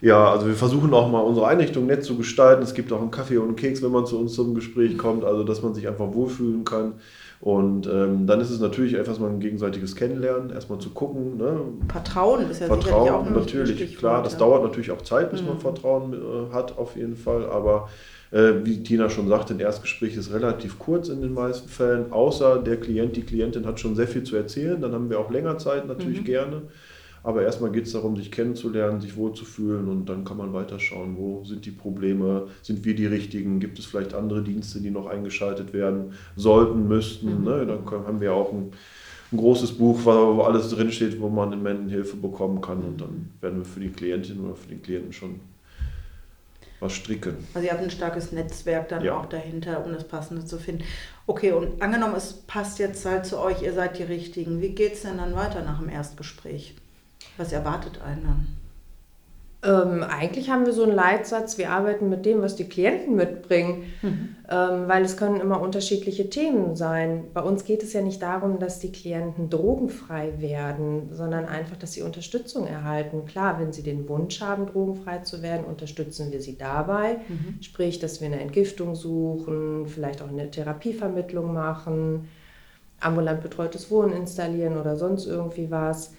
ja, 0.00 0.30
also 0.30 0.46
wir 0.46 0.54
versuchen 0.54 0.94
auch 0.94 1.10
mal 1.10 1.20
unsere 1.20 1.48
Einrichtung 1.48 1.86
nett 1.86 2.04
zu 2.04 2.16
gestalten. 2.16 2.62
Es 2.62 2.74
gibt 2.74 2.92
auch 2.92 3.00
einen 3.00 3.10
Kaffee 3.10 3.38
und 3.38 3.48
einen 3.48 3.56
Keks, 3.56 3.82
wenn 3.82 3.90
man 3.90 4.06
zu 4.06 4.18
uns 4.18 4.34
zum 4.34 4.54
Gespräch 4.54 4.96
kommt, 4.98 5.24
also 5.24 5.42
dass 5.42 5.62
man 5.62 5.74
sich 5.74 5.88
einfach 5.88 6.12
wohlfühlen 6.12 6.64
kann. 6.64 6.94
Und 7.40 7.86
ähm, 7.86 8.26
dann 8.26 8.40
ist 8.40 8.50
es 8.50 8.58
natürlich 8.58 8.94
etwas 8.94 9.20
mal 9.20 9.30
ein 9.30 9.38
gegenseitiges 9.38 9.94
Kennenlernen, 9.94 10.50
erstmal 10.50 10.80
zu 10.80 10.90
gucken. 10.90 11.36
Ne? 11.36 11.60
Vertrauen 11.88 12.50
ist 12.50 12.60
ja 12.60 12.66
Vertrauen, 12.66 13.08
auch 13.08 13.30
natürlich, 13.30 13.96
klar. 13.96 14.24
Das 14.24 14.32
ja. 14.32 14.40
dauert 14.40 14.64
natürlich 14.64 14.90
auch 14.90 15.02
Zeit, 15.02 15.30
bis 15.30 15.42
mhm. 15.42 15.48
man 15.48 15.58
Vertrauen 15.60 16.14
äh, 16.14 16.52
hat, 16.52 16.76
auf 16.78 16.96
jeden 16.96 17.16
Fall. 17.16 17.46
Aber 17.46 17.88
äh, 18.32 18.54
wie 18.64 18.82
Tina 18.82 19.08
schon 19.08 19.28
sagte, 19.28 19.54
ein 19.54 19.60
Erstgespräch 19.60 20.16
ist 20.16 20.32
relativ 20.32 20.80
kurz 20.80 21.08
in 21.08 21.20
den 21.20 21.32
meisten 21.32 21.68
Fällen, 21.68 22.12
außer 22.12 22.58
der 22.58 22.78
Klient, 22.78 23.16
die 23.16 23.22
Klientin 23.22 23.66
hat 23.66 23.78
schon 23.78 23.94
sehr 23.94 24.08
viel 24.08 24.24
zu 24.24 24.34
erzählen. 24.34 24.80
Dann 24.80 24.92
haben 24.92 25.08
wir 25.08 25.20
auch 25.20 25.30
länger 25.30 25.58
Zeit 25.58 25.86
natürlich 25.86 26.20
mhm. 26.20 26.24
gerne. 26.24 26.62
Aber 27.28 27.42
erstmal 27.42 27.70
geht 27.70 27.84
es 27.84 27.92
darum, 27.92 28.16
sich 28.16 28.30
kennenzulernen, 28.30 29.02
sich 29.02 29.14
wohlzufühlen 29.14 29.86
und 29.88 30.08
dann 30.08 30.24
kann 30.24 30.38
man 30.38 30.54
weiterschauen, 30.54 31.18
wo 31.18 31.44
sind 31.44 31.66
die 31.66 31.70
Probleme, 31.70 32.48
sind 32.62 32.86
wir 32.86 32.94
die 32.94 33.04
Richtigen, 33.04 33.60
gibt 33.60 33.78
es 33.78 33.84
vielleicht 33.84 34.14
andere 34.14 34.42
Dienste, 34.42 34.80
die 34.80 34.90
noch 34.90 35.04
eingeschaltet 35.04 35.74
werden 35.74 36.14
sollten, 36.36 36.88
müssten. 36.88 37.40
Mhm. 37.40 37.44
Ne? 37.44 37.66
Dann 37.66 38.06
haben 38.06 38.22
wir 38.22 38.32
auch 38.32 38.50
ein, 38.50 38.70
ein 39.30 39.36
großes 39.36 39.72
Buch, 39.72 40.00
wo 40.04 40.40
alles 40.40 40.70
drinsteht, 40.70 41.20
wo 41.20 41.28
man 41.28 41.50
Moment 41.50 41.90
Hilfe 41.90 42.16
bekommen 42.16 42.62
kann 42.62 42.78
und 42.78 42.98
dann 42.98 43.28
werden 43.42 43.58
wir 43.58 43.66
für 43.66 43.80
die 43.80 43.90
Klientin 43.90 44.40
oder 44.40 44.56
für 44.56 44.68
den 44.68 44.80
Klienten 44.80 45.12
schon 45.12 45.38
was 46.80 46.94
stricken. 46.94 47.36
Also 47.52 47.66
ihr 47.66 47.74
habt 47.74 47.82
ein 47.82 47.90
starkes 47.90 48.32
Netzwerk 48.32 48.88
dann 48.88 49.04
ja. 49.04 49.18
auch 49.18 49.26
dahinter, 49.26 49.84
um 49.84 49.92
das 49.92 50.08
Passende 50.08 50.46
zu 50.46 50.56
finden. 50.56 50.82
Okay, 51.26 51.52
und 51.52 51.82
angenommen, 51.82 52.14
es 52.16 52.32
passt 52.32 52.78
jetzt 52.78 53.04
halt 53.04 53.26
zu 53.26 53.38
euch, 53.38 53.60
ihr 53.60 53.74
seid 53.74 53.98
die 53.98 54.04
Richtigen. 54.04 54.62
Wie 54.62 54.70
geht 54.70 54.94
es 54.94 55.02
denn 55.02 55.18
dann 55.18 55.34
weiter 55.34 55.62
nach 55.62 55.78
dem 55.78 55.90
Erstgespräch? 55.90 56.74
Was 57.36 57.52
erwartet 57.52 58.00
einen 58.02 58.22
dann? 58.22 58.58
Ähm, 59.60 60.04
eigentlich 60.04 60.50
haben 60.50 60.66
wir 60.66 60.72
so 60.72 60.84
einen 60.84 60.94
Leitsatz, 60.94 61.58
wir 61.58 61.70
arbeiten 61.70 62.08
mit 62.08 62.24
dem, 62.24 62.42
was 62.42 62.54
die 62.54 62.68
Klienten 62.68 63.16
mitbringen, 63.16 63.92
mhm. 64.02 64.36
ähm, 64.48 64.86
weil 64.86 65.04
es 65.04 65.16
können 65.16 65.40
immer 65.40 65.60
unterschiedliche 65.60 66.30
Themen 66.30 66.76
sein. 66.76 67.24
Bei 67.34 67.40
uns 67.40 67.64
geht 67.64 67.82
es 67.82 67.92
ja 67.92 68.00
nicht 68.00 68.22
darum, 68.22 68.60
dass 68.60 68.78
die 68.78 68.92
Klienten 68.92 69.50
drogenfrei 69.50 70.34
werden, 70.38 71.08
sondern 71.10 71.46
einfach, 71.46 71.76
dass 71.76 71.92
sie 71.92 72.02
Unterstützung 72.02 72.68
erhalten. 72.68 73.26
Klar, 73.26 73.58
wenn 73.58 73.72
sie 73.72 73.82
den 73.82 74.08
Wunsch 74.08 74.40
haben, 74.40 74.66
drogenfrei 74.66 75.18
zu 75.18 75.42
werden, 75.42 75.64
unterstützen 75.64 76.30
wir 76.30 76.40
sie 76.40 76.56
dabei. 76.56 77.16
Mhm. 77.26 77.60
Sprich, 77.60 77.98
dass 77.98 78.20
wir 78.20 78.28
eine 78.28 78.38
Entgiftung 78.38 78.94
suchen, 78.94 79.88
vielleicht 79.88 80.22
auch 80.22 80.28
eine 80.28 80.52
Therapievermittlung 80.52 81.52
machen, 81.52 82.28
ambulant 83.00 83.42
betreutes 83.42 83.90
Wohnen 83.90 84.12
installieren 84.12 84.76
oder 84.76 84.94
sonst 84.94 85.26
irgendwie 85.26 85.68
was. 85.68 86.12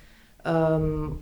Ähm, 0.45 1.19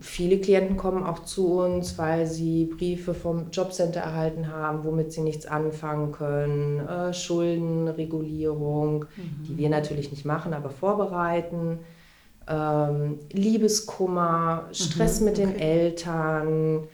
viele 0.00 0.38
Klienten 0.38 0.76
kommen 0.76 1.04
auch 1.04 1.20
zu 1.20 1.58
uns, 1.58 1.98
weil 1.98 2.26
sie 2.26 2.66
Briefe 2.66 3.14
vom 3.14 3.50
Jobcenter 3.50 4.00
erhalten 4.00 4.48
haben, 4.48 4.84
womit 4.84 5.12
sie 5.12 5.20
nichts 5.20 5.46
anfangen 5.46 6.12
können, 6.12 6.86
äh, 6.86 7.12
Schuldenregulierung, 7.12 9.04
mhm. 9.04 9.44
die 9.46 9.58
wir 9.58 9.68
natürlich 9.68 10.10
nicht 10.10 10.24
machen, 10.24 10.54
aber 10.54 10.70
vorbereiten, 10.70 11.80
ähm, 12.48 13.18
Liebeskummer, 13.32 14.68
Stress 14.72 15.20
mhm, 15.20 15.26
mit 15.26 15.38
den 15.38 15.58
Eltern, 15.58 16.84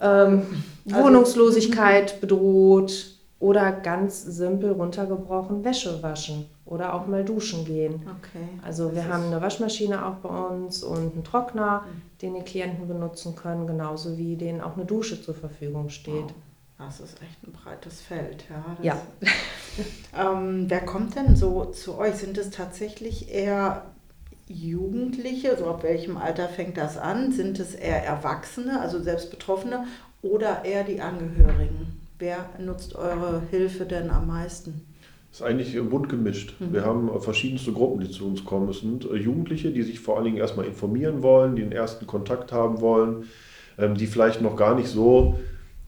ähm, 0.00 0.42
also, 0.90 1.04
Wohnungslosigkeit 1.04 2.20
bedroht 2.20 3.16
oder 3.38 3.72
ganz 3.72 4.22
simpel 4.22 4.72
runtergebrochen 4.72 5.64
Wäsche 5.64 6.02
waschen 6.02 6.46
oder 6.64 6.94
auch 6.94 7.06
mal 7.06 7.24
duschen 7.24 7.64
gehen. 7.64 7.94
Okay. 7.94 8.46
Also 8.62 8.94
wir 8.94 9.08
haben 9.08 9.24
eine 9.24 9.40
Waschmaschine 9.40 10.06
auch 10.06 10.16
bei 10.16 10.28
uns 10.28 10.82
und 10.82 11.12
einen 11.12 11.24
Trockner, 11.24 11.82
mhm. 11.82 12.02
den 12.20 12.34
die 12.34 12.42
Klienten 12.42 12.86
benutzen 12.86 13.34
können, 13.34 13.66
genauso 13.66 14.16
wie 14.16 14.36
denen 14.36 14.60
auch 14.60 14.76
eine 14.76 14.84
Dusche 14.84 15.20
zur 15.20 15.34
Verfügung 15.34 15.88
steht. 15.88 16.14
Wow. 16.14 16.32
Das 16.78 17.00
ist 17.00 17.22
echt 17.22 17.46
ein 17.46 17.52
breites 17.52 18.00
Feld, 18.00 18.44
ja. 18.50 18.76
ja. 18.82 19.00
ähm, 20.18 20.64
wer 20.68 20.80
kommt 20.80 21.14
denn 21.14 21.36
so 21.36 21.66
zu 21.66 21.96
euch? 21.96 22.16
Sind 22.16 22.36
es 22.38 22.50
tatsächlich 22.50 23.32
eher 23.32 23.84
Jugendliche? 24.48 25.56
So 25.56 25.66
ab 25.66 25.84
welchem 25.84 26.16
Alter 26.16 26.48
fängt 26.48 26.76
das 26.76 26.98
an? 26.98 27.30
Sind 27.30 27.60
es 27.60 27.74
eher 27.74 28.04
Erwachsene, 28.04 28.80
also 28.80 29.00
selbst 29.00 29.30
Betroffene, 29.30 29.86
oder 30.22 30.64
eher 30.64 30.82
die 30.82 31.00
Angehörigen? 31.00 32.00
Wer 32.18 32.48
nutzt 32.58 32.96
eure 32.96 33.42
Hilfe 33.50 33.84
denn 33.84 34.10
am 34.10 34.26
meisten? 34.26 34.91
Das 35.32 35.40
ist 35.40 35.46
eigentlich 35.46 35.88
bunt 35.88 36.10
gemischt. 36.10 36.54
Mhm. 36.60 36.74
Wir 36.74 36.84
haben 36.84 37.10
verschiedenste 37.20 37.72
Gruppen, 37.72 38.00
die 38.00 38.10
zu 38.10 38.26
uns 38.26 38.44
kommen. 38.44 38.68
Es 38.68 38.80
sind 38.80 39.10
äh, 39.10 39.16
Jugendliche, 39.16 39.70
die 39.70 39.82
sich 39.82 39.98
vor 39.98 40.16
allen 40.16 40.26
Dingen 40.26 40.36
erstmal 40.36 40.66
informieren 40.66 41.22
wollen, 41.22 41.56
die 41.56 41.62
den 41.62 41.72
ersten 41.72 42.06
Kontakt 42.06 42.52
haben 42.52 42.82
wollen, 42.82 43.24
ähm, 43.78 43.94
die 43.94 44.06
vielleicht 44.06 44.42
noch 44.42 44.56
gar 44.56 44.74
nicht 44.74 44.88
so 44.88 45.38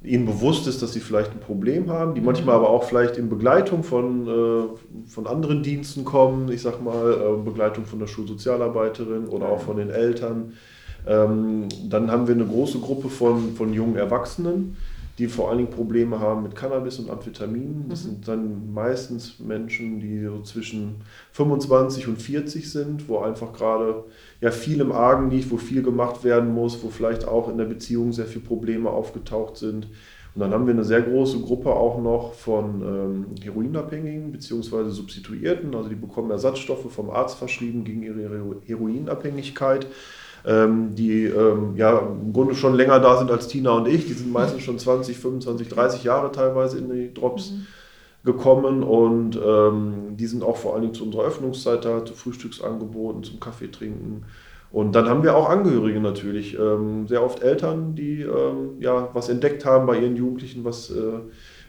ihnen 0.02 0.24
bewusst 0.24 0.66
ist, 0.66 0.80
dass 0.80 0.94
sie 0.94 1.00
vielleicht 1.00 1.32
ein 1.32 1.40
Problem 1.40 1.90
haben, 1.90 2.14
die 2.14 2.20
mhm. 2.20 2.26
manchmal 2.26 2.54
aber 2.54 2.70
auch 2.70 2.84
vielleicht 2.84 3.18
in 3.18 3.28
Begleitung 3.28 3.82
von, 3.82 4.26
äh, 4.26 5.10
von 5.10 5.26
anderen 5.26 5.62
Diensten 5.62 6.06
kommen, 6.06 6.50
ich 6.50 6.62
sag 6.62 6.82
mal, 6.82 7.12
äh, 7.12 7.42
Begleitung 7.44 7.84
von 7.84 7.98
der 7.98 8.06
Schulsozialarbeiterin 8.06 9.26
oder 9.26 9.50
auch 9.50 9.60
von 9.60 9.76
den 9.76 9.90
Eltern. 9.90 10.54
Ähm, 11.06 11.68
dann 11.90 12.10
haben 12.10 12.28
wir 12.28 12.34
eine 12.34 12.46
große 12.46 12.78
Gruppe 12.78 13.10
von, 13.10 13.54
von 13.56 13.74
jungen 13.74 13.96
Erwachsenen, 13.96 14.78
die 15.18 15.28
vor 15.28 15.48
allen 15.48 15.58
Dingen 15.58 15.70
Probleme 15.70 16.18
haben 16.18 16.42
mit 16.42 16.56
Cannabis 16.56 16.98
und 16.98 17.08
Amphetaminen. 17.08 17.88
Das 17.88 18.04
mhm. 18.04 18.08
sind 18.08 18.28
dann 18.28 18.72
meistens 18.74 19.38
Menschen, 19.38 20.00
die 20.00 20.24
so 20.24 20.42
zwischen 20.42 20.96
25 21.32 22.08
und 22.08 22.20
40 22.20 22.70
sind, 22.70 23.08
wo 23.08 23.18
einfach 23.18 23.52
gerade 23.52 24.04
ja 24.40 24.50
viel 24.50 24.80
im 24.80 24.90
Argen 24.90 25.30
liegt, 25.30 25.50
wo 25.50 25.56
viel 25.56 25.82
gemacht 25.82 26.24
werden 26.24 26.52
muss, 26.52 26.82
wo 26.82 26.88
vielleicht 26.88 27.28
auch 27.28 27.48
in 27.48 27.58
der 27.58 27.66
Beziehung 27.66 28.12
sehr 28.12 28.26
viele 28.26 28.44
Probleme 28.44 28.90
aufgetaucht 28.90 29.56
sind. 29.56 29.88
Und 30.34 30.40
dann 30.40 30.50
haben 30.50 30.66
wir 30.66 30.74
eine 30.74 30.82
sehr 30.82 31.02
große 31.02 31.38
Gruppe 31.42 31.70
auch 31.70 32.02
noch 32.02 32.34
von 32.34 32.82
ähm, 32.82 33.26
Heroinabhängigen 33.40 34.32
bzw. 34.32 34.90
Substituierten. 34.90 35.72
Also 35.76 35.88
die 35.88 35.94
bekommen 35.94 36.32
Ersatzstoffe 36.32 36.92
vom 36.92 37.10
Arzt 37.10 37.38
verschrieben 37.38 37.84
gegen 37.84 38.02
ihre 38.02 38.58
Heroinabhängigkeit 38.66 39.86
ähm, 40.46 40.94
die 40.94 41.24
ähm, 41.24 41.76
ja 41.76 41.98
im 41.98 42.32
Grunde 42.32 42.54
schon 42.54 42.74
länger 42.74 43.00
da 43.00 43.18
sind 43.18 43.30
als 43.30 43.48
Tina 43.48 43.70
und 43.72 43.88
ich. 43.88 44.06
Die 44.06 44.12
sind 44.12 44.32
meistens 44.32 44.62
schon 44.62 44.78
20, 44.78 45.18
25, 45.18 45.68
30 45.68 46.04
Jahre 46.04 46.32
teilweise 46.32 46.78
in 46.78 46.90
die 46.90 47.14
Drops 47.14 47.52
mhm. 47.52 47.66
gekommen 48.24 48.82
und 48.82 49.38
ähm, 49.42 50.16
die 50.16 50.26
sind 50.26 50.42
auch 50.42 50.56
vor 50.56 50.74
allen 50.74 50.82
Dingen 50.82 50.94
zu 50.94 51.04
unserer 51.04 51.24
Öffnungszeit 51.24 51.84
da, 51.84 52.04
zu 52.04 52.14
Frühstücksangeboten, 52.14 53.24
zum 53.24 53.40
Kaffee 53.40 53.70
trinken. 53.70 54.24
Und 54.70 54.96
dann 54.96 55.08
haben 55.08 55.22
wir 55.22 55.36
auch 55.36 55.48
Angehörige 55.48 56.00
natürlich, 56.00 56.58
ähm, 56.58 57.06
sehr 57.06 57.22
oft 57.22 57.42
Eltern, 57.42 57.94
die 57.94 58.22
ähm, 58.22 58.80
ja 58.80 59.08
was 59.14 59.28
entdeckt 59.28 59.64
haben 59.64 59.86
bei 59.86 59.98
ihren 60.00 60.16
Jugendlichen, 60.16 60.64
was 60.64 60.90
äh, 60.90 61.20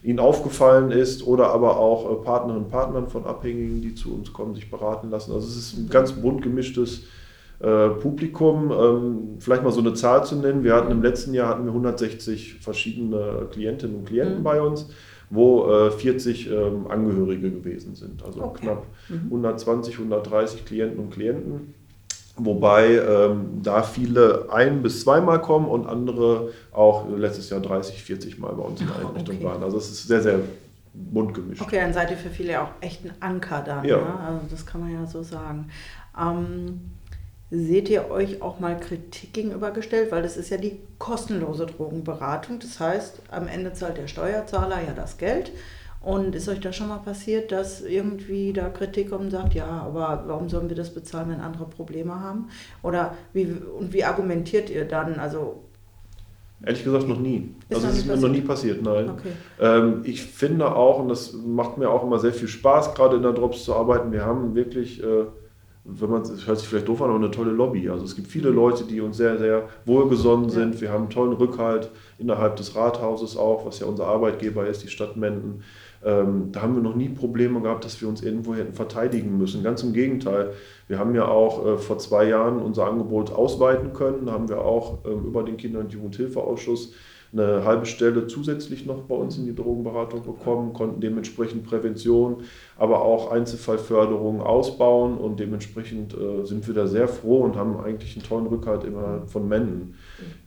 ihnen 0.01 0.19
aufgefallen 0.19 0.91
ist 0.91 1.25
oder 1.25 1.49
aber 1.49 1.77
auch 1.77 2.11
äh, 2.11 2.23
Partnerinnen 2.23 2.65
und 2.65 2.71
Partnern 2.71 3.07
von 3.07 3.25
Abhängigen, 3.25 3.81
die 3.81 3.93
zu 3.93 4.13
uns 4.13 4.33
kommen, 4.33 4.55
sich 4.55 4.71
beraten 4.71 5.11
lassen. 5.11 5.33
Also 5.33 5.47
es 5.47 5.55
ist 5.55 5.77
ein 5.77 5.89
ganz 5.89 6.13
bunt 6.13 6.41
gemischtes 6.41 7.03
äh, 7.59 7.89
Publikum. 7.89 8.71
Ähm, 8.71 9.37
vielleicht 9.39 9.63
mal 9.63 9.71
so 9.71 9.79
eine 9.79 9.93
Zahl 9.93 10.25
zu 10.25 10.35
nennen. 10.35 10.63
Wir 10.63 10.75
hatten 10.75 10.91
im 10.91 11.01
letzten 11.01 11.33
Jahr 11.33 11.49
hatten 11.49 11.63
wir 11.65 11.71
160 11.71 12.55
verschiedene 12.55 13.47
Klientinnen 13.51 13.95
und 13.97 14.05
Klienten 14.05 14.39
mhm. 14.39 14.43
bei 14.43 14.61
uns, 14.61 14.89
wo 15.29 15.69
äh, 15.71 15.91
40 15.91 16.51
ähm, 16.51 16.87
Angehörige 16.89 17.51
gewesen 17.51 17.95
sind. 17.95 18.23
Also 18.23 18.43
okay. 18.43 18.61
knapp 18.63 18.85
mhm. 19.09 19.25
120, 19.25 19.97
130 19.97 20.65
Klienten 20.65 20.99
und 20.99 21.11
Klienten. 21.11 21.73
Wobei 22.37 22.95
ähm, 22.97 23.61
da 23.63 23.81
viele 23.81 24.49
ein- 24.51 24.81
bis 24.81 25.01
zweimal 25.01 25.39
kommen 25.41 25.67
und 25.67 25.87
andere 25.87 26.49
auch 26.73 27.07
letztes 27.09 27.49
Jahr 27.49 27.61
30, 27.61 28.03
40 28.03 28.39
Mal 28.39 28.51
bei 28.53 28.63
uns 28.63 28.81
in 28.81 28.87
der 28.87 28.97
Einrichtung 28.97 29.37
okay. 29.37 29.45
waren. 29.45 29.63
Also 29.63 29.77
es 29.77 29.89
ist 29.89 30.07
sehr, 30.07 30.21
sehr 30.21 30.39
bunt 30.93 31.33
gemischt. 31.33 31.61
Okay, 31.61 31.79
dann 31.79 31.93
seid 31.93 32.11
ihr 32.11 32.17
für 32.17 32.29
viele 32.29 32.61
auch 32.61 32.69
echt 32.81 33.05
ein 33.05 33.13
Anker 33.21 33.63
dann. 33.65 33.85
Ja. 33.85 33.97
Ne? 33.97 34.19
Also 34.19 34.41
das 34.49 34.65
kann 34.65 34.81
man 34.81 34.93
ja 34.93 35.05
so 35.05 35.23
sagen. 35.23 35.69
Ähm, 36.19 36.81
Seht 37.51 37.89
ihr 37.89 38.09
euch 38.09 38.41
auch 38.41 38.59
mal 38.59 38.79
Kritik 38.79 39.33
gegenübergestellt? 39.33 40.11
Weil 40.11 40.23
das 40.23 40.35
ist 40.35 40.49
ja 40.49 40.57
die 40.57 40.79
kostenlose 40.97 41.67
Drogenberatung. 41.67 42.59
Das 42.59 42.79
heißt, 42.79 43.21
am 43.29 43.47
Ende 43.47 43.73
zahlt 43.73 43.97
der 43.97 44.07
Steuerzahler 44.07 44.81
ja 44.81 44.93
das 44.95 45.17
Geld. 45.17 45.51
Und 46.01 46.35
ist 46.35 46.49
euch 46.49 46.59
da 46.59 46.71
schon 46.71 46.89
mal 46.89 46.99
passiert, 46.99 47.51
dass 47.51 47.81
irgendwie 47.81 48.53
da 48.53 48.69
Kritik 48.69 49.09
kommt 49.09 49.25
und 49.25 49.31
sagt, 49.31 49.55
ja, 49.55 49.65
aber 49.65 50.23
warum 50.27 50.49
sollen 50.49 50.69
wir 50.69 50.75
das 50.75 50.93
bezahlen, 50.93 51.29
wenn 51.29 51.39
andere 51.39 51.65
Probleme 51.65 52.19
haben? 52.19 52.49
Oder 52.83 53.15
wie, 53.33 53.45
und 53.45 53.91
wie 53.91 54.03
argumentiert 54.03 54.69
ihr 54.69 54.85
dann? 54.85 55.19
Also 55.19 55.63
Ehrlich 56.63 56.83
gesagt 56.83 57.07
noch 57.07 57.19
nie. 57.19 57.53
Ist 57.69 57.77
also 57.77 57.87
es 57.87 57.97
ist 57.97 58.07
mir 58.07 58.17
noch 58.17 58.29
nie 58.29 58.41
passiert, 58.41 58.81
nein. 58.81 59.09
Okay. 59.09 59.31
Ähm, 59.59 60.01
ich 60.03 60.23
finde 60.23 60.75
auch, 60.75 60.99
und 60.99 61.09
das 61.09 61.33
macht 61.33 61.77
mir 61.77 61.89
auch 61.89 62.03
immer 62.03 62.17
sehr 62.17 62.33
viel 62.33 62.47
Spaß, 62.47 62.95
gerade 62.95 63.17
in 63.17 63.23
der 63.23 63.33
Drops 63.33 63.65
zu 63.65 63.75
arbeiten, 63.75 64.11
wir 64.11 64.25
haben 64.25 64.55
wirklich... 64.55 65.03
Äh, 65.03 65.25
wenn 65.87 66.09
man, 66.09 66.23
es 66.23 66.47
hört 66.47 66.57
sich 66.57 66.67
vielleicht 66.67 66.87
doof 66.87 67.01
an, 67.03 67.09
aber 67.09 67.19
eine 67.19 67.31
tolle 67.31 67.51
Lobby. 67.51 67.89
Also 67.89 68.05
es 68.05 68.15
gibt 68.15 68.27
viele 68.27 68.49
Leute, 68.49 68.85
die 68.85 69.01
uns 69.01 69.17
sehr, 69.17 69.37
sehr 69.37 69.69
wohlgesonnen 69.85 70.49
sind. 70.49 70.81
Wir 70.81 70.91
haben 70.91 71.03
einen 71.03 71.09
tollen 71.11 71.33
Rückhalt 71.33 71.91
innerhalb 72.17 72.55
des 72.55 72.75
Rathauses 72.75 73.37
auch, 73.37 73.65
was 73.67 73.79
ja 73.79 73.85
unser 73.85 74.07
Arbeitgeber 74.07 74.65
ist, 74.65 74.83
die 74.83 74.87
Stadt 74.87 75.15
Menden. 75.15 75.61
Ähm, 76.03 76.51
da 76.51 76.63
haben 76.63 76.75
wir 76.75 76.81
noch 76.81 76.95
nie 76.95 77.09
Probleme 77.09 77.61
gehabt, 77.61 77.85
dass 77.85 78.01
wir 78.01 78.07
uns 78.07 78.23
irgendwo 78.23 78.55
hätten 78.55 78.73
verteidigen 78.73 79.37
müssen. 79.37 79.63
Ganz 79.63 79.83
im 79.83 79.93
Gegenteil. 79.93 80.53
Wir 80.87 80.97
haben 80.97 81.13
ja 81.13 81.27
auch 81.27 81.65
äh, 81.65 81.77
vor 81.77 81.99
zwei 81.99 82.27
Jahren 82.27 82.59
unser 82.59 82.87
Angebot 82.87 83.31
ausweiten 83.31 83.93
können. 83.93 84.25
Da 84.25 84.31
haben 84.31 84.49
wir 84.49 84.61
auch 84.61 85.05
ähm, 85.05 85.25
über 85.25 85.43
den 85.43 85.57
Kinder- 85.57 85.79
und 85.79 85.93
Jugendhilfeausschuss 85.93 86.93
eine 87.37 87.65
halbe 87.65 87.85
Stelle 87.85 88.27
zusätzlich 88.27 88.85
noch 88.85 89.01
bei 89.03 89.15
uns 89.15 89.37
in 89.37 89.45
die 89.45 89.55
Drogenberatung 89.55 90.23
bekommen, 90.23 90.73
konnten 90.73 91.01
dementsprechend 91.01 91.65
Prävention, 91.65 92.43
aber 92.77 93.01
auch 93.01 93.31
Einzelfallförderung 93.31 94.41
ausbauen 94.41 95.17
und 95.17 95.39
dementsprechend 95.39 96.13
äh, 96.13 96.45
sind 96.45 96.65
wir 96.67 96.73
da 96.73 96.87
sehr 96.87 97.07
froh 97.07 97.39
und 97.39 97.55
haben 97.55 97.77
eigentlich 97.79 98.15
einen 98.15 98.25
tollen 98.25 98.47
Rückhalt 98.47 98.83
immer 98.83 99.23
von 99.27 99.47
Menden. 99.47 99.95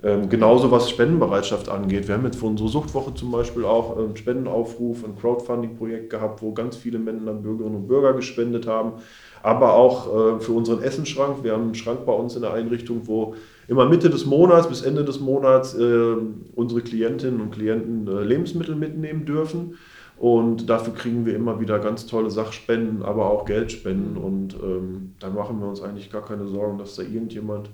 Ähm, 0.02 0.28
genauso 0.28 0.70
was 0.70 0.88
Spendenbereitschaft 0.88 1.68
angeht. 1.68 2.08
Wir 2.08 2.14
haben 2.14 2.24
jetzt 2.24 2.38
für 2.38 2.46
unsere 2.46 2.68
Suchtwoche 2.68 3.14
zum 3.14 3.30
Beispiel 3.30 3.64
auch 3.64 3.96
einen 3.96 4.16
Spendenaufruf, 4.16 5.04
ein 5.04 5.16
Crowdfunding-Projekt 5.16 6.10
gehabt, 6.10 6.42
wo 6.42 6.52
ganz 6.52 6.76
viele 6.76 6.98
Menden 6.98 7.28
an 7.28 7.42
Bürgerinnen 7.42 7.76
und 7.76 7.88
Bürger 7.88 8.14
gespendet 8.14 8.66
haben, 8.66 8.92
aber 9.42 9.74
auch 9.74 10.06
äh, 10.06 10.40
für 10.40 10.52
unseren 10.52 10.82
Essenschrank. 10.82 11.42
Wir 11.42 11.52
haben 11.52 11.64
einen 11.64 11.74
Schrank 11.74 12.06
bei 12.06 12.12
uns 12.12 12.34
in 12.34 12.42
der 12.42 12.54
Einrichtung, 12.54 13.02
wo 13.04 13.34
immer 13.68 13.86
Mitte 13.86 14.10
des 14.10 14.26
Monats 14.26 14.68
bis 14.68 14.82
Ende 14.82 15.04
des 15.04 15.20
Monats 15.20 15.74
äh, 15.74 16.16
unsere 16.54 16.80
Klientinnen 16.80 17.40
und 17.40 17.52
Klienten 17.52 18.08
äh, 18.08 18.22
Lebensmittel 18.22 18.74
mitnehmen 18.74 19.24
dürfen. 19.24 19.76
Und 20.16 20.68
dafür 20.68 20.94
kriegen 20.94 21.26
wir 21.26 21.36
immer 21.36 21.60
wieder 21.60 21.78
ganz 21.78 22.06
tolle 22.06 22.30
Sachspenden, 22.30 23.04
aber 23.04 23.30
auch 23.30 23.44
Geldspenden. 23.44 24.16
Und 24.16 24.54
ähm, 24.54 25.14
da 25.20 25.30
machen 25.30 25.60
wir 25.60 25.68
uns 25.68 25.80
eigentlich 25.80 26.10
gar 26.10 26.24
keine 26.24 26.48
Sorgen, 26.48 26.78
dass 26.78 26.96
da 26.96 27.02
irgendjemand 27.02 27.70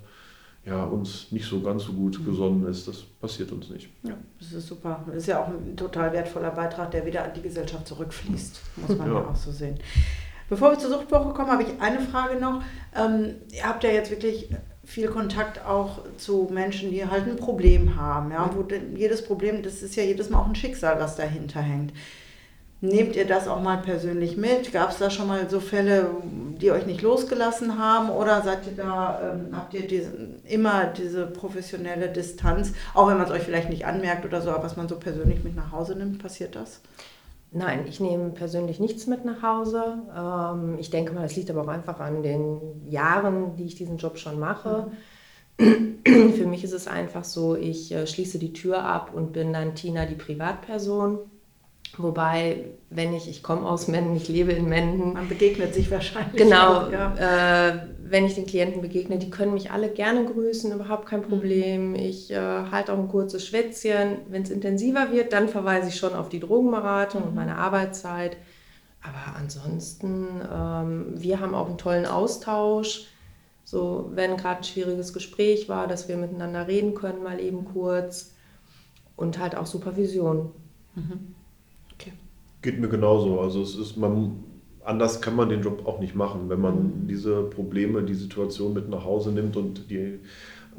ja, 0.63 0.83
uns 0.83 1.31
nicht 1.31 1.45
so 1.45 1.61
ganz 1.61 1.83
so 1.83 1.93
gut 1.93 2.23
gesonnen 2.25 2.67
ist. 2.67 2.87
Das 2.87 3.01
passiert 3.01 3.51
uns 3.51 3.69
nicht. 3.69 3.89
Ja, 4.03 4.15
das 4.39 4.51
ist 4.51 4.67
super. 4.67 5.03
Das 5.07 5.15
ist 5.15 5.27
ja 5.27 5.41
auch 5.41 5.47
ein 5.47 5.75
total 5.75 6.11
wertvoller 6.13 6.51
Beitrag, 6.51 6.91
der 6.91 7.05
wieder 7.05 7.23
an 7.23 7.31
die 7.35 7.41
Gesellschaft 7.41 7.87
zurückfließt, 7.87 8.61
muss 8.87 8.97
man 8.97 9.07
ja, 9.07 9.21
ja 9.21 9.27
auch 9.29 9.35
so 9.35 9.51
sehen. 9.51 9.79
Bevor 10.47 10.71
wir 10.71 10.77
zur 10.77 10.91
Suchtwoche 10.91 11.33
kommen, 11.33 11.49
habe 11.49 11.63
ich 11.63 11.69
eine 11.79 11.99
Frage 11.99 12.39
noch. 12.39 12.61
Ähm, 12.95 13.35
ihr 13.51 13.63
habt 13.63 13.83
ja 13.83 13.89
jetzt 13.89 14.11
wirklich 14.11 14.49
viel 14.85 15.07
Kontakt 15.07 15.65
auch 15.65 15.99
zu 16.17 16.49
Menschen, 16.51 16.91
die 16.91 17.05
halt 17.05 17.27
ein 17.27 17.37
Problem 17.37 17.95
haben. 17.95 18.31
Ja? 18.31 18.49
Wo 18.53 18.65
jedes 18.95 19.23
Problem, 19.23 19.63
das 19.63 19.81
ist 19.81 19.95
ja 19.95 20.03
jedes 20.03 20.29
Mal 20.29 20.39
auch 20.39 20.47
ein 20.47 20.55
Schicksal, 20.55 20.99
was 20.99 21.15
dahinter 21.15 21.61
hängt. 21.61 21.91
Nehmt 22.81 23.15
ihr 23.15 23.25
das 23.25 23.47
auch 23.47 23.61
mal 23.61 23.77
persönlich 23.77 24.37
mit? 24.37 24.71
Gab 24.71 24.91
es 24.91 24.97
da 24.97 25.09
schon 25.09 25.27
mal 25.27 25.49
so 25.49 25.59
Fälle, 25.59 26.09
die 26.61 26.71
euch 26.71 26.85
nicht 26.85 27.01
losgelassen 27.01 27.79
haben? 27.79 28.09
Oder 28.09 28.43
seid 28.43 28.67
ihr 28.67 28.75
da, 28.75 29.33
ähm, 29.33 29.55
habt 29.55 29.73
ihr 29.73 29.87
diese, 29.87 30.11
immer 30.47 30.85
diese 30.85 31.25
professionelle 31.25 32.09
Distanz, 32.09 32.73
auch 32.93 33.07
wenn 33.07 33.17
man 33.17 33.25
es 33.25 33.31
euch 33.31 33.43
vielleicht 33.43 33.69
nicht 33.69 33.85
anmerkt 33.85 34.25
oder 34.25 34.41
so, 34.41 34.51
aber 34.51 34.63
was 34.63 34.77
man 34.77 34.87
so 34.87 34.97
persönlich 34.97 35.43
mit 35.43 35.55
nach 35.55 35.71
Hause 35.71 35.95
nimmt, 35.95 36.21
passiert 36.21 36.55
das? 36.55 36.81
Nein, 37.57 37.85
ich 37.87 38.01
nehme 38.01 38.31
persönlich 38.31 38.81
nichts 38.81 39.07
mit 39.07 39.23
nach 39.23 39.41
Hause. 39.41 39.99
Ähm, 40.13 40.75
ich 40.77 40.89
denke 40.89 41.13
mal, 41.13 41.23
das 41.23 41.37
liegt 41.37 41.49
aber 41.49 41.61
auch 41.61 41.69
einfach 41.69 42.01
an 42.01 42.21
den 42.21 42.85
Jahren, 42.89 43.55
die 43.55 43.63
ich 43.63 43.75
diesen 43.75 43.95
Job 43.95 44.17
schon 44.17 44.39
mache. 44.39 44.87
Mhm. 45.57 46.03
Für 46.33 46.45
mich 46.47 46.65
ist 46.65 46.73
es 46.73 46.85
einfach 46.85 47.23
so, 47.23 47.55
ich 47.55 47.93
äh, 47.93 48.07
schließe 48.07 48.39
die 48.39 48.51
Tür 48.51 48.83
ab 48.83 49.11
und 49.13 49.31
bin 49.31 49.53
dann 49.53 49.73
Tina, 49.73 50.05
die 50.05 50.15
Privatperson. 50.15 51.19
Wobei, 51.97 52.65
wenn 52.89 53.13
ich, 53.13 53.29
ich 53.29 53.41
komme 53.41 53.65
aus 53.65 53.87
Menden, 53.87 54.17
ich 54.17 54.27
lebe 54.27 54.51
in 54.51 54.67
Menden. 54.67 55.13
Man 55.13 55.29
begegnet 55.29 55.73
sich 55.73 55.89
wahrscheinlich. 55.89 56.35
Genau, 56.35 56.81
auch, 56.81 56.91
ja. 56.91 57.69
äh, 57.69 57.79
wenn 58.07 58.25
ich 58.25 58.35
den 58.35 58.45
Klienten 58.45 58.81
begegne, 58.81 59.17
die 59.17 59.31
können 59.31 59.53
mich 59.55 59.71
alle 59.71 59.89
gerne 59.89 60.25
grüßen, 60.25 60.71
überhaupt 60.71 61.07
kein 61.07 61.23
Problem. 61.23 61.95
Ich 61.95 62.29
äh, 62.29 62.35
halte 62.37 62.93
auch 62.93 62.99
ein 62.99 63.07
kurzes 63.07 63.47
Schwätzchen. 63.47 64.17
Wenn 64.29 64.43
es 64.43 64.51
intensiver 64.51 65.11
wird, 65.11 65.33
dann 65.33 65.49
verweise 65.49 65.89
ich 65.89 65.95
schon 65.95 66.13
auf 66.13 66.29
die 66.29 66.39
Drogenberatung 66.39 67.23
und 67.23 67.33
meine 67.33 67.57
Arbeitszeit. 67.57 68.37
Aber 69.01 69.35
ansonsten, 69.37 70.27
ähm, 70.53 71.13
wir 71.15 71.39
haben 71.39 71.55
auch 71.55 71.67
einen 71.67 71.79
tollen 71.79 72.05
Austausch. 72.05 73.07
So, 73.63 74.11
wenn 74.13 74.37
gerade 74.37 74.57
ein 74.57 74.63
schwieriges 74.63 75.11
Gespräch 75.11 75.67
war, 75.67 75.87
dass 75.87 76.07
wir 76.07 76.17
miteinander 76.17 76.67
reden 76.67 76.93
können, 76.93 77.23
mal 77.23 77.39
eben 77.39 77.65
kurz. 77.65 78.35
Und 79.15 79.39
halt 79.39 79.55
auch 79.55 79.65
Supervision. 79.65 80.51
Geht 82.61 82.79
mir 82.79 82.89
genauso. 82.89 83.39
Also 83.39 83.63
es 83.63 83.75
ist, 83.75 83.97
man, 83.97 84.43
anders 84.85 85.21
kann 85.21 85.35
man 85.35 85.49
den 85.49 85.61
Job 85.61 85.85
auch 85.85 85.99
nicht 85.99 86.15
machen, 86.15 86.49
wenn 86.49 86.61
man 86.61 87.07
diese 87.07 87.43
Probleme, 87.43 88.03
die 88.03 88.13
Situation 88.13 88.73
mit 88.73 88.89
nach 88.89 89.03
Hause 89.03 89.31
nimmt 89.31 89.57
und 89.57 89.89
die 89.89 90.19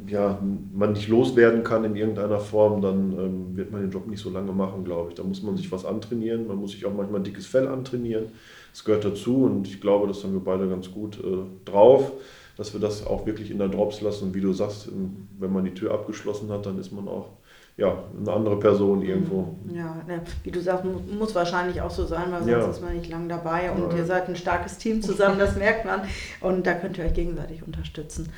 ja, 0.06 0.38
man 0.75 0.92
nicht 0.92 1.08
loswerden 1.08 1.64
kann 1.64 1.84
in 1.84 1.96
irgendeiner 1.96 2.38
Form, 2.38 2.82
dann 2.82 3.12
ähm, 3.12 3.56
wird 3.56 3.72
man 3.72 3.80
den 3.80 3.90
Job 3.90 4.06
nicht 4.06 4.20
so 4.20 4.30
lange 4.30 4.52
machen, 4.52 4.84
glaube 4.84 5.10
ich. 5.10 5.14
Da 5.14 5.22
muss 5.22 5.42
man 5.42 5.56
sich 5.56 5.72
was 5.72 5.84
antrainieren, 5.84 6.46
man 6.46 6.58
muss 6.58 6.72
sich 6.72 6.84
auch 6.84 6.94
manchmal 6.94 7.20
ein 7.20 7.25
dickes 7.25 7.46
Fell 7.46 7.66
antrainieren. 7.66 8.26
Das 8.72 8.84
gehört 8.84 9.04
dazu 9.04 9.44
und 9.44 9.66
ich 9.66 9.80
glaube, 9.80 10.06
das 10.06 10.22
haben 10.22 10.34
wir 10.34 10.44
beide 10.44 10.68
ganz 10.68 10.90
gut 10.90 11.18
äh, 11.18 11.38
drauf, 11.64 12.12
dass 12.56 12.75
wir 12.75 12.80
das 12.80 13.06
auch 13.06 13.26
wirklich 13.26 13.50
in 13.50 13.58
der 13.58 13.68
Drops 13.68 14.02
lassen. 14.02 14.26
Und 14.26 14.34
wie 14.34 14.40
du 14.40 14.52
sagst, 14.52 14.90
wenn 15.38 15.52
man 15.52 15.64
die 15.64 15.75
Tür 15.75 15.92
abgeschlossen 15.92 16.50
hat, 16.50 16.66
dann 16.66 16.78
ist 16.78 16.92
man 16.92 17.08
auch 17.08 17.30
ja, 17.78 17.95
eine 18.18 18.33
andere 18.33 18.59
Person 18.59 19.02
irgendwo. 19.02 19.54
Ja, 19.73 19.97
ne, 20.06 20.23
wie 20.45 20.50
du 20.50 20.61
sagst, 20.61 20.85
mu- 20.85 21.00
muss 21.18 21.35
wahrscheinlich 21.35 21.80
auch 21.83 21.90
so 21.90 22.06
sein, 22.06 22.25
weil 22.30 22.38
sonst 22.42 22.50
Ja. 22.50 22.71
ist 22.71 22.80
man 22.83 22.97
nicht 22.97 23.11
lang 23.11 23.28
dabei 23.28 23.71
und 23.71 23.90
Ja. 23.92 23.99
ihr 23.99 24.06
seid 24.06 24.28
ein 24.28 24.37
starkes 24.37 24.78
Team 24.78 25.02
zusammen, 25.02 25.38
das 25.38 25.56
merkt 25.56 25.85
man. 25.85 26.00
Und 26.40 26.66
da 26.66 26.73
könnt 26.73 26.97
ihr 26.97 27.04
euch 27.04 27.12
gegenseitig 27.12 27.62
unterstützen. 27.66 28.30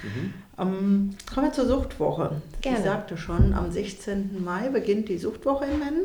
Ähm, 0.59 1.11
kommen 1.33 1.47
wir 1.47 1.53
zur 1.53 1.67
Suchtwoche. 1.67 2.33
Gerne. 2.63 2.79
Ich 2.79 2.85
sagte 2.85 3.17
schon, 3.17 3.55
am 3.55 3.71
16. 3.71 4.43
Mai 4.45 4.71
beginnt 4.71 5.09
die 5.09 5.19
Suchtwoche 5.19 5.67
in 5.67 5.79
Mennen. 5.79 6.05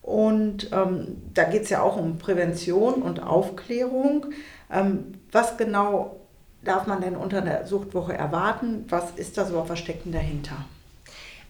Und 0.00 0.70
ähm, 0.72 1.18
da 1.34 1.44
geht 1.44 1.62
es 1.64 1.68
ja 1.70 1.82
auch 1.82 1.96
um 1.96 2.16
Prävention 2.18 3.02
und 3.02 3.22
Aufklärung. 3.22 4.26
Ähm, 4.72 5.12
was 5.30 5.56
genau 5.58 6.16
darf 6.64 6.86
man 6.86 7.00
denn 7.02 7.16
unter 7.16 7.42
der 7.42 7.66
Suchtwoche 7.66 8.14
erwarten? 8.14 8.84
Was 8.88 9.10
ist 9.16 9.36
da 9.38 9.44
so 9.44 9.58
auf 9.58 9.66
Verstecken 9.66 10.10
dahinter? 10.10 10.56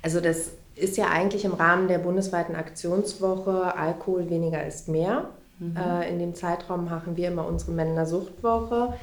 Also 0.02 0.20
das 0.20 0.50
ist 0.74 0.96
ja 0.96 1.06
eigentlich 1.08 1.44
im 1.44 1.52
Rahmen 1.54 1.88
der 1.88 1.98
bundesweiten 1.98 2.54
Aktionswoche 2.56 3.76
Alkohol 3.76 4.28
weniger 4.30 4.66
ist 4.66 4.88
mehr. 4.88 5.26
Äh, 5.76 6.10
in 6.10 6.18
dem 6.18 6.34
Zeitraum 6.34 6.86
machen 6.86 7.16
wir 7.16 7.28
immer 7.28 7.46
unsere 7.46 7.70
Männer 7.72 8.04
Suchtwoche. 8.04 8.94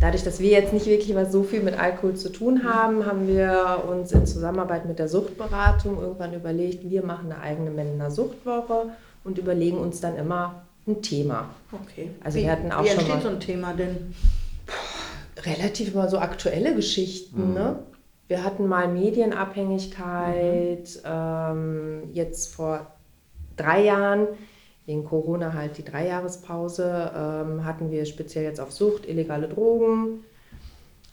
Dadurch, 0.00 0.24
dass 0.24 0.40
wir 0.40 0.50
jetzt 0.50 0.72
nicht 0.72 0.86
wirklich 0.86 1.14
was 1.14 1.30
so 1.30 1.44
viel 1.44 1.62
mit 1.62 1.78
Alkohol 1.78 2.14
zu 2.16 2.30
tun 2.30 2.62
haben, 2.64 3.06
haben 3.06 3.28
wir 3.28 3.84
uns 3.88 4.10
in 4.10 4.26
Zusammenarbeit 4.26 4.86
mit 4.86 4.98
der 4.98 5.08
Suchtberatung 5.08 6.00
irgendwann 6.00 6.34
überlegt, 6.34 6.88
wir 6.90 7.04
machen 7.04 7.30
eine 7.30 7.40
eigene 7.40 7.70
Männer 7.70 8.10
Suchtwoche 8.10 8.86
und 9.22 9.38
überlegen 9.38 9.78
uns 9.78 10.00
dann 10.00 10.16
immer 10.16 10.62
ein 10.88 11.02
Thema. 11.02 11.50
Okay. 11.70 12.10
Also 12.24 12.38
wie, 12.38 12.42
wir 12.44 12.52
hatten 12.52 12.72
auch 12.72 12.82
wie 12.82 12.88
schon 12.88 12.98
entsteht 12.98 13.14
mal- 13.16 13.22
so 13.22 13.28
ein 13.28 13.40
Thema 13.40 13.72
denn? 13.74 14.14
relativ 15.44 15.94
immer 15.94 16.08
so 16.08 16.18
aktuelle 16.18 16.74
Geschichten. 16.74 17.54
Ne? 17.54 17.76
Wir 18.28 18.44
hatten 18.44 18.66
mal 18.66 18.88
Medienabhängigkeit, 18.88 21.02
ähm, 21.04 22.10
jetzt 22.12 22.54
vor 22.54 22.86
drei 23.56 23.84
Jahren, 23.84 24.28
wegen 24.86 25.04
Corona 25.04 25.52
halt 25.52 25.78
die 25.78 25.84
Dreijahrespause, 25.84 27.12
ähm, 27.14 27.64
hatten 27.64 27.90
wir 27.90 28.04
speziell 28.06 28.44
jetzt 28.44 28.60
auf 28.60 28.72
Sucht, 28.72 29.08
illegale 29.08 29.48
Drogen 29.48 30.24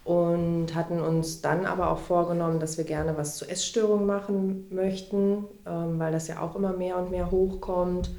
und 0.03 0.73
hatten 0.73 0.99
uns 0.99 1.41
dann 1.41 1.65
aber 1.65 1.91
auch 1.91 1.99
vorgenommen, 1.99 2.60
dass 2.60 2.77
wir 2.77 2.86
gerne 2.86 3.17
was 3.17 3.38
zu 3.38 3.47
Essstörungen 3.47 4.07
machen 4.07 4.67
möchten, 4.71 5.45
ähm, 5.67 5.99
weil 5.99 6.12
das 6.12 6.27
ja 6.27 6.41
auch 6.41 6.55
immer 6.55 6.73
mehr 6.73 6.97
und 6.97 7.12
mehr 7.12 7.29
hochkommt. 7.29 8.10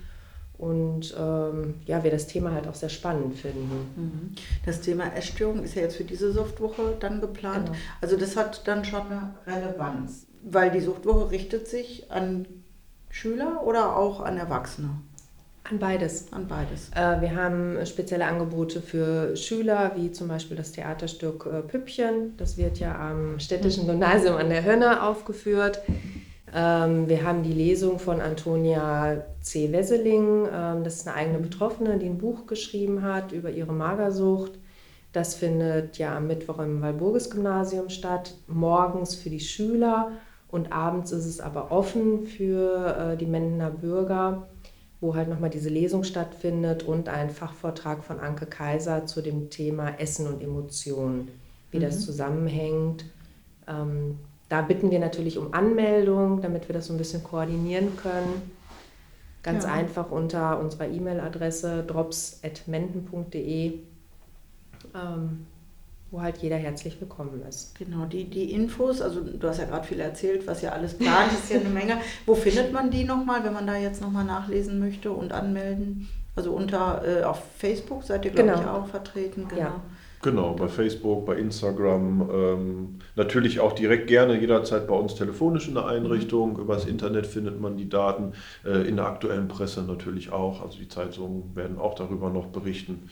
Und 0.61 1.14
ähm, 1.18 1.77
ja, 1.87 2.05
wir 2.05 2.11
das 2.11 2.27
Thema 2.27 2.53
halt 2.53 2.68
auch 2.68 2.75
sehr 2.75 2.90
spannend 2.90 3.35
finden. 3.38 4.35
Das 4.66 4.83
Thema 4.83 5.05
Essstörung 5.16 5.62
ist 5.64 5.75
ja 5.75 5.81
jetzt 5.83 5.96
für 5.96 6.05
diese 6.05 6.33
Suchtwoche 6.33 6.96
dann 7.01 7.23
geplant. 7.23 7.68
Genau. 7.68 7.79
Also 8.03 8.18
das 8.18 8.37
hat 8.37 8.68
dann 8.68 8.85
schon 8.85 9.01
eine 9.07 9.35
Relevanz, 9.46 10.27
weil 10.42 10.70
die 10.70 10.81
Suchtwoche 10.81 11.31
richtet 11.31 11.66
sich 11.66 12.11
an 12.11 12.44
Schüler 13.09 13.62
oder 13.64 13.96
auch 13.96 14.20
an 14.20 14.37
Erwachsene, 14.37 14.90
An 15.64 15.79
beides. 15.79 16.31
an 16.31 16.46
beides. 16.46 16.90
Äh, 16.94 17.23
Wir 17.23 17.35
haben 17.35 17.79
spezielle 17.87 18.27
Angebote 18.27 18.83
für 18.83 19.35
Schüler, 19.37 19.92
wie 19.96 20.12
zum 20.12 20.29
Beispiel 20.29 20.59
das 20.59 20.73
Theaterstück 20.73 21.46
äh, 21.46 21.62
Püppchen. 21.62 22.37
Das 22.37 22.59
wird 22.59 22.79
ja 22.79 22.94
am 23.11 23.40
Städtischen 23.40 23.87
Gymnasium 23.87 24.37
an 24.37 24.51
der 24.51 24.62
Hönne 24.64 25.03
aufgeführt. 25.03 25.81
Ähm, 26.55 27.09
Wir 27.09 27.25
haben 27.25 27.43
die 27.43 27.53
Lesung 27.53 27.99
von 27.99 28.21
Antonia 28.21 29.25
C. 29.41 29.73
Wesseling. 29.73 30.47
Ähm, 30.53 30.85
Das 30.85 30.97
ist 30.97 31.09
eine 31.09 31.17
eigene 31.17 31.39
Betroffene, 31.39 31.99
die 31.99 32.07
ein 32.07 32.19
Buch 32.19 32.47
geschrieben 32.47 33.03
hat 33.03 33.33
über 33.33 33.51
ihre 33.51 33.73
Magersucht. 33.73 34.53
Das 35.13 35.35
findet 35.35 35.99
ja 35.99 36.17
am 36.17 36.27
Mittwoch 36.29 36.59
im 36.61 36.83
Walburgis-Gymnasium 36.83 37.89
statt, 37.89 38.35
morgens 38.47 39.17
für 39.17 39.31
die 39.31 39.41
Schüler 39.41 40.13
und 40.49 40.73
abends 40.73 41.11
ist 41.13 41.27
es 41.27 41.41
aber 41.41 41.73
offen 41.73 42.27
für 42.27 42.97
äh, 42.97 43.17
die 43.17 43.27
Mendener 43.27 43.71
Bürger 43.71 44.47
wo 45.01 45.15
halt 45.15 45.29
nochmal 45.29 45.51
diese 45.51 45.71
Lesung 45.71 46.05
stattfindet 46.05 46.83
und 46.83 47.09
ein 47.09 47.31
Fachvortrag 47.31 48.05
von 48.05 48.21
Anke 48.21 48.47
Kaiser 48.47 49.07
zu 49.07 49.23
dem 49.23 49.51
Thema 49.51 49.99
Essen 49.99 50.27
und 50.27 50.43
Emotionen, 50.43 51.29
wie 51.71 51.79
das 51.79 52.05
zusammenhängt. 52.05 53.07
Da 54.51 54.61
bitten 54.63 54.91
wir 54.91 54.99
natürlich 54.99 55.39
um 55.39 55.55
Anmeldung, 55.55 56.43
damit 56.43 56.69
wir 56.69 56.75
das 56.75 56.87
so 56.89 56.93
ein 56.93 56.99
bisschen 56.99 57.25
koordinieren 57.25 57.97
können. 57.97 58.51
Ganz 59.43 59.65
Ja. 59.65 59.73
einfach 59.73 60.11
unter 60.11 60.59
unserer 60.61 60.87
E-Mail-Adresse 60.89 61.83
drops.menden.de, 61.85 63.79
ähm, 64.95 65.47
wo 66.11 66.21
halt 66.21 66.39
jeder 66.39 66.57
herzlich 66.57 67.01
willkommen 67.01 67.43
ist. 67.49 67.75
Genau, 67.79 68.05
die, 68.07 68.25
die 68.25 68.53
Infos, 68.53 69.01
also 69.01 69.21
du 69.21 69.49
hast 69.49 69.59
ja 69.59 69.65
gerade 69.67 69.87
viel 69.87 70.01
erzählt, 70.01 70.47
was 70.47 70.61
ja 70.63 70.73
alles 70.73 70.95
plant, 70.99 71.33
ist 71.33 71.51
ja 71.51 71.61
eine 71.61 71.69
Menge. 71.71 71.99
Wo 72.27 72.35
findet 72.35 72.73
man 72.73 72.91
die 72.91 73.05
nochmal, 73.05 73.45
wenn 73.45 73.53
man 73.53 73.67
da 73.67 73.77
jetzt 73.77 74.03
nochmal 74.03 74.25
nachlesen 74.25 74.79
möchte 74.81 75.13
und 75.13 75.33
anmelden? 75.33 76.09
Also 76.37 76.53
unter 76.53 77.03
äh, 77.07 77.23
auf 77.23 77.41
Facebook 77.57 78.03
seid 78.03 78.25
ihr, 78.25 78.33
glaube 78.33 78.51
Genau. 78.51 78.61
ich, 78.61 78.67
auch 78.67 78.87
vertreten. 78.89 79.47
Genau. 79.49 79.61
Ja. 79.61 79.81
Genau, 80.23 80.53
bei 80.53 80.69
Facebook, 80.69 81.25
bei 81.25 81.37
Instagram, 81.37 82.29
ähm, 82.31 82.99
natürlich 83.17 83.59
auch 83.61 83.73
direkt 83.73 84.07
gerne 84.07 84.39
jederzeit 84.39 84.87
bei 84.87 84.95
uns 84.95 85.15
telefonisch 85.15 85.67
in 85.69 85.75
der 85.75 85.87
Einrichtung. 85.87 86.59
Übers 86.59 86.85
Internet 86.85 87.27
findet 87.27 87.59
man 87.59 87.79
die 87.79 87.89
Daten, 87.89 88.33
äh, 88.67 88.87
in 88.87 88.97
der 88.97 89.07
aktuellen 89.07 89.49
Presse 89.49 89.83
natürlich 89.83 90.31
auch. 90.31 90.63
Also 90.63 90.77
die 90.79 90.89
Zeitungen 90.89 91.57
werden 91.57 91.79
auch 91.79 91.95
darüber 91.95 92.29
noch 92.29 92.47
berichten. 92.49 93.09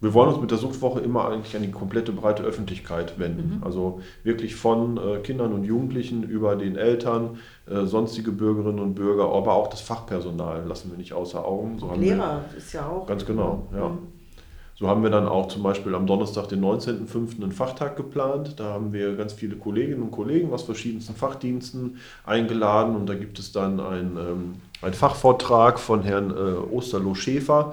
Wir 0.00 0.14
wollen 0.14 0.30
uns 0.30 0.40
mit 0.40 0.50
der 0.50 0.58
Suchtwoche 0.58 1.00
immer 1.00 1.28
eigentlich 1.28 1.54
an 1.56 1.62
die 1.62 1.70
komplette 1.70 2.12
breite 2.12 2.42
Öffentlichkeit 2.42 3.18
wenden. 3.18 3.62
Also 3.62 4.00
wirklich 4.24 4.54
von 4.54 4.96
äh, 4.98 5.18
Kindern 5.18 5.52
und 5.52 5.64
Jugendlichen 5.64 6.22
über 6.22 6.56
den 6.56 6.76
Eltern, 6.76 7.38
äh, 7.68 7.84
sonstige 7.84 8.30
Bürgerinnen 8.32 8.78
und 8.78 8.94
Bürger, 8.94 9.30
aber 9.32 9.52
auch 9.54 9.68
das 9.68 9.80
Fachpersonal 9.82 10.64
lassen 10.66 10.90
wir 10.90 10.98
nicht 10.98 11.12
außer 11.12 11.44
Augen. 11.44 11.78
So 11.78 11.90
haben 11.90 12.00
wir- 12.00 12.14
Lehrer 12.14 12.44
ist 12.56 12.72
ja 12.72 12.86
auch. 12.88 13.06
Ganz 13.06 13.24
genau, 13.26 13.68
ja. 13.74 13.88
Mhm. 13.90 13.98
So 14.78 14.88
haben 14.88 15.02
wir 15.02 15.08
dann 15.08 15.26
auch 15.26 15.48
zum 15.48 15.62
Beispiel 15.62 15.94
am 15.94 16.06
Donnerstag, 16.06 16.48
den 16.48 16.62
19.05. 16.62 17.42
einen 17.42 17.52
Fachtag 17.52 17.96
geplant. 17.96 18.60
Da 18.60 18.64
haben 18.74 18.92
wir 18.92 19.16
ganz 19.16 19.32
viele 19.32 19.56
Kolleginnen 19.56 20.02
und 20.02 20.10
Kollegen 20.10 20.52
aus 20.52 20.64
verschiedensten 20.64 21.14
Fachdiensten 21.14 21.96
eingeladen 22.26 22.94
und 22.94 23.08
da 23.08 23.14
gibt 23.14 23.38
es 23.38 23.52
dann 23.52 23.80
einen, 23.80 24.18
ähm, 24.18 24.54
einen 24.82 24.92
Fachvortrag 24.92 25.78
von 25.78 26.02
Herrn 26.02 26.30
äh, 26.30 26.74
Osterloh 26.74 27.14
Schäfer, 27.14 27.72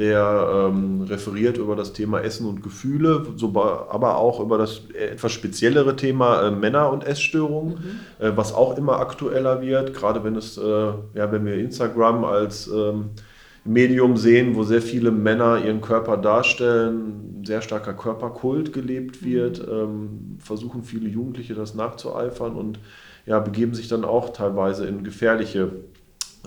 der 0.00 0.68
ähm, 0.68 1.02
referiert 1.02 1.58
über 1.58 1.76
das 1.76 1.92
Thema 1.92 2.20
Essen 2.20 2.48
und 2.48 2.60
Gefühle, 2.60 3.24
so, 3.36 3.48
aber 3.88 4.16
auch 4.16 4.40
über 4.40 4.58
das 4.58 4.80
etwas 4.98 5.30
speziellere 5.30 5.94
Thema 5.94 6.48
äh, 6.48 6.50
Männer 6.50 6.90
und 6.90 7.06
Essstörungen, 7.06 8.00
äh, 8.18 8.32
was 8.34 8.52
auch 8.52 8.76
immer 8.76 8.98
aktueller 8.98 9.62
wird, 9.62 9.94
gerade 9.94 10.24
wenn 10.24 10.34
es, 10.34 10.58
äh, 10.58 10.62
ja, 11.14 11.30
wenn 11.30 11.46
wir 11.46 11.54
Instagram 11.54 12.24
als 12.24 12.66
ähm, 12.66 13.10
Medium 13.64 14.16
sehen, 14.16 14.56
wo 14.56 14.64
sehr 14.64 14.82
viele 14.82 15.12
Männer 15.12 15.64
ihren 15.64 15.80
Körper 15.80 16.16
darstellen, 16.16 17.42
sehr 17.44 17.62
starker 17.62 17.94
Körperkult 17.94 18.72
gelebt 18.72 19.24
wird, 19.24 19.66
ähm, 19.70 20.36
versuchen 20.38 20.82
viele 20.82 21.08
Jugendliche 21.08 21.54
das 21.54 21.74
nachzueifern 21.74 22.56
und 22.56 22.80
ja, 23.24 23.38
begeben 23.38 23.74
sich 23.74 23.86
dann 23.86 24.04
auch 24.04 24.30
teilweise 24.30 24.86
in 24.86 25.04
gefährliche 25.04 25.70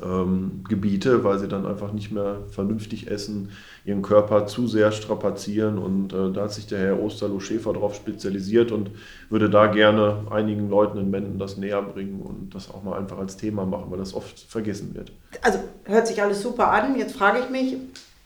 ähm, 0.03 0.63
Gebiete, 0.67 1.23
weil 1.23 1.39
sie 1.39 1.47
dann 1.47 1.65
einfach 1.65 1.91
nicht 1.91 2.11
mehr 2.11 2.41
vernünftig 2.49 3.09
essen, 3.09 3.51
ihren 3.85 4.01
Körper 4.01 4.47
zu 4.47 4.67
sehr 4.67 4.91
strapazieren. 4.91 5.77
Und 5.77 6.13
äh, 6.13 6.31
da 6.31 6.43
hat 6.43 6.53
sich 6.53 6.67
der 6.67 6.79
Herr 6.79 6.99
Osterloh-Schäfer 6.99 7.73
darauf 7.73 7.95
spezialisiert 7.95 8.71
und 8.71 8.91
würde 9.29 9.49
da 9.49 9.67
gerne 9.67 10.25
einigen 10.29 10.69
Leuten 10.69 10.97
in 10.97 11.09
Menden 11.09 11.39
das 11.39 11.57
näher 11.57 11.81
bringen 11.81 12.21
und 12.21 12.55
das 12.55 12.69
auch 12.69 12.83
mal 12.83 12.97
einfach 12.97 13.17
als 13.17 13.37
Thema 13.37 13.65
machen, 13.65 13.85
weil 13.89 13.99
das 13.99 14.13
oft 14.13 14.39
vergessen 14.39 14.95
wird. 14.95 15.11
Also 15.41 15.59
hört 15.85 16.07
sich 16.07 16.21
alles 16.21 16.41
super 16.41 16.71
an. 16.71 16.97
Jetzt 16.97 17.15
frage 17.15 17.39
ich 17.39 17.49
mich, 17.49 17.77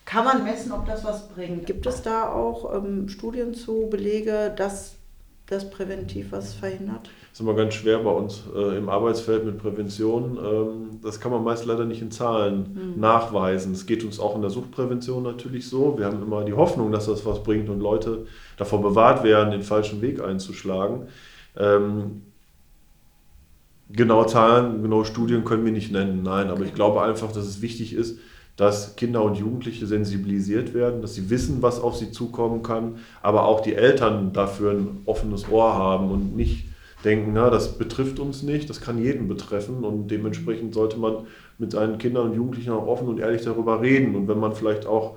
kann 0.06 0.26
man 0.26 0.44
messen, 0.44 0.72
ob 0.72 0.88
das 0.88 1.04
was 1.06 1.28
bringt? 1.30 1.68
Gibt 1.68 1.86
es 1.86 2.02
da 2.02 2.30
auch 2.30 2.76
ähm, 2.76 3.10
Studien 3.10 3.54
zu, 3.54 3.88
Belege, 3.92 4.52
dass 4.56 4.96
das 5.50 5.70
präventiv 5.70 6.32
was 6.32 6.54
verhindert? 6.54 7.10
Das 7.32 7.34
ist 7.34 7.40
immer 7.42 7.56
ganz 7.56 7.74
schwer 7.74 8.00
bei 8.00 8.12
uns 8.12 8.44
äh, 8.56 8.78
im 8.78 8.88
Arbeitsfeld 8.88 9.46
mit 9.46 9.58
Prävention. 9.58 10.38
Ähm, 10.38 11.00
das 11.02 11.20
kann 11.20 11.32
man 11.32 11.44
meist 11.44 11.66
leider 11.66 11.86
nicht 11.86 12.02
in 12.02 12.12
Zahlen 12.12 12.94
mhm. 12.96 13.00
nachweisen. 13.00 13.74
Es 13.74 13.86
geht 13.86 14.04
uns 14.04 14.20
auch 14.20 14.36
in 14.36 14.42
der 14.42 14.52
Suchtprävention 14.52 15.24
natürlich 15.24 15.68
so. 15.68 15.98
Wir 15.98 16.06
haben 16.06 16.22
immer 16.22 16.44
die 16.44 16.54
Hoffnung, 16.54 16.92
dass 16.92 17.08
das 17.08 17.26
was 17.26 17.44
bringt 17.44 17.70
und 17.70 17.80
Leute 17.80 18.28
davor 18.58 18.82
bewahrt 18.82 19.24
werden, 19.24 19.52
den 19.52 19.64
falschen 19.64 20.02
Weg 20.02 20.22
einzuschlagen. 20.22 21.08
Ähm, 21.58 22.22
genaue 23.92 24.28
Zahlen, 24.28 24.84
genaue 24.84 25.06
Studien 25.06 25.44
können 25.46 25.66
wir 25.66 25.72
nicht 25.72 25.92
nennen, 25.92 26.22
nein, 26.24 26.50
aber 26.50 26.64
ich 26.64 26.76
glaube 26.76 27.02
einfach, 27.02 27.32
dass 27.32 27.46
es 27.46 27.62
wichtig 27.62 27.94
ist, 27.94 28.20
dass 28.60 28.98
Kinder 28.98 29.24
und 29.24 29.38
Jugendliche 29.38 29.88
sensibilisiert 29.88 30.74
werden, 30.74 31.02
dass 31.02 31.16
sie 31.16 31.30
wissen, 31.30 31.62
was 31.62 31.80
auf 31.80 31.96
sie 31.96 32.12
zukommen 32.12 32.62
kann, 32.62 32.98
aber 33.22 33.46
auch 33.46 33.62
die 33.62 33.74
Eltern 33.74 34.34
dafür 34.34 34.72
ein 34.72 34.98
offenes 35.06 35.50
Ohr 35.50 35.76
haben 35.76 36.12
und 36.12 36.36
nicht 36.36 36.66
denken, 37.06 37.32
na, 37.34 37.50
das 37.50 37.78
betrifft 37.78 38.20
uns 38.20 38.44
nicht, 38.44 38.70
das 38.70 38.82
kann 38.82 39.02
jeden 39.02 39.30
betreffen 39.30 39.86
und 39.86 40.10
dementsprechend 40.12 40.74
sollte 40.74 41.00
man 41.00 41.28
mit 41.58 41.72
seinen 41.72 42.00
Kindern 42.00 42.32
und 42.32 42.36
Jugendlichen 42.36 42.72
auch 42.72 42.86
offen 42.86 43.08
und 43.08 43.22
ehrlich 43.22 43.44
darüber 43.44 43.82
reden 43.82 44.14
und 44.14 44.28
wenn 44.28 44.42
man 44.42 44.54
vielleicht 44.54 44.86
auch 44.86 45.16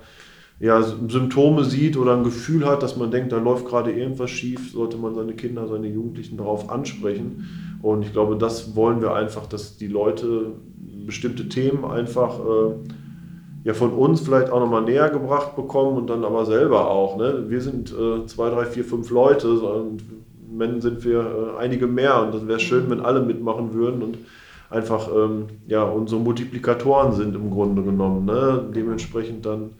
ja, 0.61 0.81
Symptome 0.81 1.65
sieht 1.65 1.97
oder 1.97 2.17
ein 2.17 2.23
Gefühl 2.23 2.65
hat, 2.65 2.85
dass 2.85 2.97
man 2.97 3.11
denkt, 3.11 3.33
da 3.33 3.39
läuft 3.39 3.67
gerade 3.67 3.91
irgendwas 3.91 4.31
schief, 4.31 4.71
sollte 4.71 4.99
man 4.99 5.17
seine 5.17 5.33
Kinder, 5.33 5.67
seine 5.67 5.89
Jugendlichen 5.89 6.37
darauf 6.37 6.71
ansprechen. 6.71 7.79
Und 7.83 8.03
ich 8.03 8.13
glaube, 8.13 8.37
das 8.37 8.77
wollen 8.77 9.01
wir 9.01 9.13
einfach, 9.13 9.47
dass 9.47 9.77
die 9.77 9.89
Leute 9.89 10.53
bestimmte 11.05 11.49
Themen 11.49 11.85
einfach 11.85 12.39
äh, 12.39 12.75
ja 13.65 13.75
von 13.75 13.93
uns 13.93 14.21
vielleicht 14.21 14.51
auch 14.51 14.61
nochmal 14.61 14.83
näher 14.83 15.11
gebracht 15.11 15.57
bekommen 15.57 15.97
und 15.97 16.09
dann 16.09 16.25
aber 16.25 16.47
selber 16.47 16.91
auch. 16.91 17.17
Ne? 17.17 17.45
Wir 17.49 17.61
sind 17.61 17.93
äh, 17.93 18.27
zwei, 18.27 18.51
drei, 18.51 18.65
vier, 18.65 18.85
fünf 18.85 19.11
Leute 19.11 19.49
und 19.49 20.03
wenn 20.55 20.81
sind 20.81 21.05
wir 21.05 21.21
äh, 21.21 21.61
einige 21.61 21.87
mehr 21.87 22.23
und 22.23 22.35
das 22.35 22.47
wäre 22.47 22.61
schön, 22.61 22.91
wenn 22.91 23.01
alle 23.01 23.23
mitmachen 23.23 23.73
würden 23.73 24.03
und 24.03 24.19
einfach 24.71 25.09
ähm, 25.15 25.47
ja, 25.67 25.85
unsere 25.85 26.21
Multiplikatoren 26.21 27.13
sind 27.13 27.35
im 27.35 27.51
Grunde 27.51 27.83
genommen. 27.83 28.25
Ne? 28.25 28.65
Dementsprechend 28.75 29.47
dann 29.47 29.71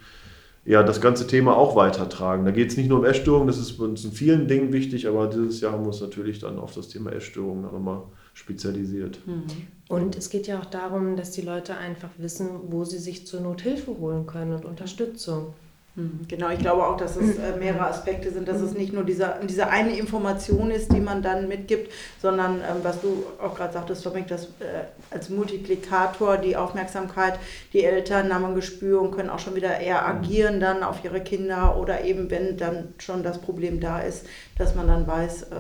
ja, 0.65 0.83
das 0.83 1.01
ganze 1.01 1.27
Thema 1.27 1.57
auch 1.57 1.75
weitertragen. 1.75 2.45
Da 2.45 2.53
geht 2.53 2.71
es 2.71 2.77
nicht 2.77 2.89
nur 2.89 3.01
um 3.01 3.05
Essstörungen, 3.05 3.49
das 3.49 3.59
ist 3.59 3.81
uns 3.81 4.05
in 4.05 4.13
vielen 4.13 4.47
Dingen 4.47 4.73
wichtig, 4.73 5.09
aber 5.09 5.27
dieses 5.27 5.61
Jahr 5.61 5.73
haben 5.73 5.83
wir 5.83 5.89
uns 5.89 6.01
natürlich 6.01 6.39
dann 6.39 6.59
auf 6.59 6.75
das 6.75 6.89
Thema 6.89 7.11
Essstörungen 7.13 7.63
nochmal 7.63 8.03
spezialisiert. 8.35 9.27
Mhm. 9.27 9.47
Und 9.89 10.17
es 10.17 10.31
geht 10.31 10.47
ja 10.47 10.59
auch 10.59 10.67
darum, 10.67 11.17
dass 11.17 11.33
die 11.33 11.43
Leute 11.43 11.77
einfach 11.77 12.11
wissen, 12.19 12.49
wo 12.69 12.85
sie 12.85 12.99
sich 12.99 13.27
zur 13.27 13.41
Nothilfe 13.41 13.99
holen 13.99 14.27
können 14.27 14.55
und 14.55 14.65
Unterstützung. 14.65 15.55
Hm, 15.95 16.21
genau, 16.27 16.49
ich 16.49 16.59
glaube 16.59 16.87
auch, 16.87 16.97
dass 16.97 17.17
es 17.17 17.37
äh, 17.37 17.55
mehrere 17.59 17.87
Aspekte 17.87 18.31
sind, 18.31 18.49
dass 18.49 18.63
es 18.63 18.73
nicht 18.73 18.95
nur 18.95 19.05
dieser, 19.05 19.41
diese 19.43 19.69
eine 19.69 19.95
Information 19.95 20.71
ist, 20.71 20.91
die 20.91 21.01
man 21.01 21.23
dann 21.23 21.49
mitgibt, 21.49 21.93
sondern 22.23 22.61
ähm, 22.61 22.79
was 22.83 23.03
du 23.03 23.25
auch 23.39 23.55
gerade 23.55 23.75
sagtest, 23.75 24.07
Dominik, 24.07 24.29
dass 24.29 24.45
äh, 24.45 24.85
als 25.11 25.29
Multiplikator 25.29 26.39
die 26.39 26.57
Aufmerksamkeit, 26.57 27.39
die 27.75 27.85
Eltern 27.85 28.33
haben 28.33 28.47
ein 28.47 28.55
Gespür 28.55 29.03
und 29.03 29.11
können 29.11 29.29
auch 29.29 29.39
schon 29.39 29.55
wieder 29.55 29.81
eher 29.81 30.07
agieren 30.07 30.61
dann 30.61 30.83
auf 30.83 31.05
ihre 31.05 31.21
Kinder 31.21 31.77
oder 31.77 32.03
eben, 32.05 32.31
wenn 32.31 32.57
dann 32.57 32.95
schon 32.97 33.23
das 33.23 33.43
Problem 33.43 33.79
da 33.79 34.01
ist, 34.01 34.25
dass 34.57 34.75
man 34.75 34.87
dann 34.89 35.07
weiß, 35.07 35.43
äh, 35.43 35.57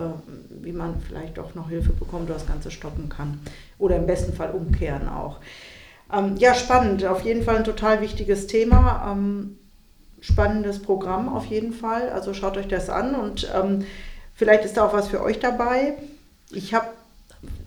wie 0.62 0.72
man 0.72 1.02
vielleicht 1.06 1.36
doch 1.36 1.54
noch 1.54 1.68
Hilfe 1.68 1.92
bekommt 1.92 2.30
oder 2.30 2.38
das 2.38 2.46
Ganze 2.46 2.70
stoppen 2.70 3.10
kann. 3.10 3.40
Oder 3.78 3.96
im 3.96 4.06
besten 4.06 4.32
Fall 4.32 4.52
umkehren 4.52 5.10
auch. 5.10 5.40
Ähm, 6.10 6.36
ja, 6.38 6.54
spannend, 6.54 7.04
auf 7.04 7.20
jeden 7.20 7.42
Fall 7.42 7.56
ein 7.56 7.64
total 7.64 8.00
wichtiges 8.00 8.46
Thema. 8.46 9.12
Ähm, 9.12 9.58
spannendes 10.22 10.80
Programm 10.80 11.28
auf 11.28 11.44
jeden 11.44 11.74
Fall. 11.74 12.08
Also 12.08 12.32
schaut 12.32 12.56
euch 12.56 12.68
das 12.68 12.88
an 12.88 13.14
und 13.14 13.50
ähm, 13.54 13.84
vielleicht 14.34 14.64
ist 14.64 14.78
da 14.78 14.86
auch 14.86 14.94
was 14.94 15.08
für 15.08 15.22
euch 15.22 15.40
dabei. 15.40 15.98
Ich 16.50 16.72
habe 16.72 16.86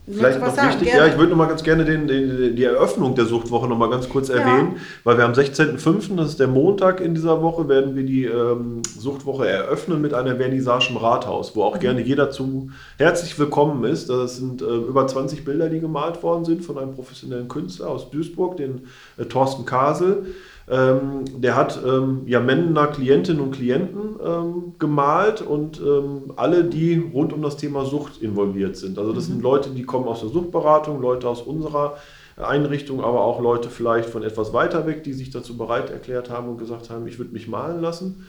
Vielleicht 0.08 0.40
noch 0.40 0.54
sagen, 0.54 0.70
wichtig, 0.70 0.90
gerne. 0.90 1.08
ja, 1.08 1.14
ich 1.14 1.18
würde 1.18 1.32
noch 1.32 1.38
mal 1.38 1.48
ganz 1.48 1.64
gerne 1.64 1.84
den, 1.84 2.08
den, 2.08 2.56
die 2.56 2.64
Eröffnung 2.64 3.16
der 3.16 3.26
Suchtwoche 3.26 3.68
noch 3.68 3.78
mal 3.78 3.90
ganz 3.90 4.08
kurz 4.08 4.30
erwähnen, 4.30 4.74
ja. 4.76 4.82
weil 5.04 5.18
wir 5.18 5.26
am 5.26 5.34
16.05., 5.34 6.16
das 6.16 6.30
ist 6.30 6.40
der 6.40 6.48
Montag 6.48 7.02
in 7.02 7.16
dieser 7.16 7.42
Woche, 7.42 7.68
werden 7.68 7.96
wir 7.96 8.04
die 8.04 8.26
ähm, 8.26 8.84
Suchtwoche 8.84 9.48
eröffnen 9.48 10.02
mit 10.02 10.14
einer 10.14 10.36
Vernissage 10.36 10.90
im 10.92 10.98
Rathaus, 10.98 11.56
wo 11.56 11.64
auch 11.64 11.76
mhm. 11.76 11.80
gerne 11.80 12.02
jeder 12.02 12.30
zu 12.30 12.70
herzlich 12.98 13.40
willkommen 13.40 13.84
ist. 13.84 14.10
Das 14.10 14.38
sind 14.38 14.62
äh, 14.62 14.66
über 14.66 15.08
20 15.08 15.44
Bilder, 15.44 15.70
die 15.70 15.80
gemalt 15.80 16.22
worden 16.22 16.46
sind 16.46 16.64
von 16.64 16.78
einem 16.78 16.94
professionellen 16.94 17.48
Künstler 17.48 17.90
aus 17.90 18.12
Duisburg, 18.12 18.58
den 18.58 18.88
äh, 19.18 19.26
Thorsten 19.26 19.66
Kasel. 19.66 20.26
Ähm, 20.68 21.26
der 21.38 21.56
hat 21.56 21.80
ähm, 21.86 22.24
ja 22.26 22.40
Männer, 22.40 22.88
Klientinnen 22.88 23.40
und 23.40 23.52
Klienten 23.52 24.16
ähm, 24.26 24.74
gemalt 24.80 25.42
und 25.42 25.80
ähm, 25.80 26.34
alle, 26.38 26.64
die 26.64 26.98
rund 26.98 27.34
um 27.34 27.44
das 27.44 27.58
Thema 27.58 27.86
Sucht 27.86 28.20
involviert 28.20 28.76
sind. 28.76 28.98
Also 28.98 29.14
das 29.14 29.28
mhm. 29.28 29.34
sind 29.34 29.44
Leute, 29.44 29.70
die 29.70 29.84
kommen 29.96 30.10
aus 30.10 30.20
der 30.20 30.30
Suchtberatung, 30.30 31.02
Leute 31.02 31.30
aus 31.30 31.42
unserer 31.42 31.96
Einrichtung, 32.36 33.02
aber 33.02 33.22
auch 33.22 33.40
Leute 33.40 33.70
vielleicht 33.70 34.10
von 34.10 34.24
etwas 34.24 34.52
weiter 34.52 34.86
weg, 34.86 35.04
die 35.04 35.14
sich 35.14 35.30
dazu 35.30 35.56
bereit 35.56 35.90
erklärt 35.90 36.30
haben 36.30 36.50
und 36.50 36.58
gesagt 36.58 36.90
haben, 36.90 37.08
ich 37.08 37.18
würde 37.18 37.32
mich 37.32 37.48
malen 37.48 37.82
lassen. 37.82 38.28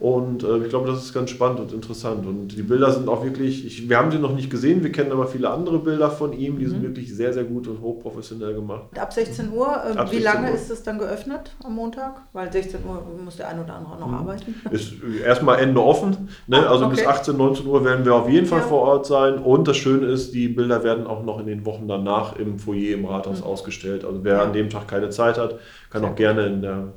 Und 0.00 0.44
äh, 0.44 0.58
ich 0.58 0.68
glaube, 0.68 0.86
das 0.86 1.04
ist 1.04 1.12
ganz 1.12 1.30
spannend 1.30 1.58
und 1.58 1.72
interessant. 1.72 2.24
Und 2.24 2.56
die 2.56 2.62
Bilder 2.62 2.92
sind 2.92 3.08
auch 3.08 3.24
wirklich, 3.24 3.66
ich, 3.66 3.88
wir 3.88 3.98
haben 3.98 4.12
sie 4.12 4.18
noch 4.18 4.32
nicht 4.32 4.48
gesehen, 4.48 4.84
wir 4.84 4.92
kennen 4.92 5.10
aber 5.10 5.26
viele 5.26 5.50
andere 5.50 5.80
Bilder 5.80 6.08
von 6.08 6.32
ihm, 6.32 6.58
die 6.58 6.66
mhm. 6.66 6.70
sind 6.70 6.82
wirklich 6.82 7.12
sehr, 7.14 7.32
sehr 7.32 7.42
gut 7.42 7.66
und 7.66 7.80
hochprofessionell 7.80 8.54
gemacht. 8.54 8.96
Ab 8.96 9.12
16 9.12 9.52
Uhr, 9.52 9.66
äh, 9.66 9.98
Ab 9.98 10.12
wie 10.12 10.20
16 10.20 10.22
lange 10.22 10.50
Uhr. 10.50 10.54
ist 10.54 10.70
es 10.70 10.84
dann 10.84 10.98
geöffnet 11.00 11.50
am 11.64 11.74
Montag? 11.74 12.22
Weil 12.32 12.52
16 12.52 12.80
Uhr 12.86 13.02
muss 13.24 13.38
der 13.38 13.48
ein 13.48 13.58
oder 13.58 13.74
andere 13.74 13.98
noch 13.98 14.06
mhm. 14.06 14.14
arbeiten. 14.14 14.54
Ist 14.70 14.92
erstmal 15.24 15.58
Ende 15.58 15.82
offen, 15.82 16.28
ne? 16.46 16.58
Ah, 16.58 16.70
also 16.70 16.86
okay. 16.86 16.94
bis 16.94 17.06
18, 17.06 17.36
19 17.36 17.66
Uhr 17.66 17.84
werden 17.84 18.04
wir 18.04 18.14
auf 18.14 18.28
jeden 18.28 18.46
Fall 18.46 18.60
ja. 18.60 18.66
vor 18.66 18.82
Ort 18.82 19.06
sein. 19.06 19.38
Und 19.38 19.66
das 19.66 19.76
Schöne 19.76 20.06
ist, 20.06 20.32
die 20.32 20.46
Bilder 20.46 20.84
werden 20.84 21.08
auch 21.08 21.24
noch 21.24 21.40
in 21.40 21.46
den 21.46 21.66
Wochen 21.66 21.88
danach 21.88 22.36
im 22.36 22.60
Foyer 22.60 22.94
im 22.94 23.04
Rathaus 23.04 23.40
mhm. 23.40 23.46
ausgestellt. 23.46 24.04
Also 24.04 24.22
wer 24.22 24.34
ja. 24.34 24.42
an 24.44 24.52
dem 24.52 24.70
Tag 24.70 24.86
keine 24.86 25.10
Zeit 25.10 25.38
hat, 25.38 25.58
kann 25.90 26.02
sehr 26.02 26.10
auch 26.10 26.14
gerne 26.14 26.46
in 26.46 26.62
der 26.62 26.92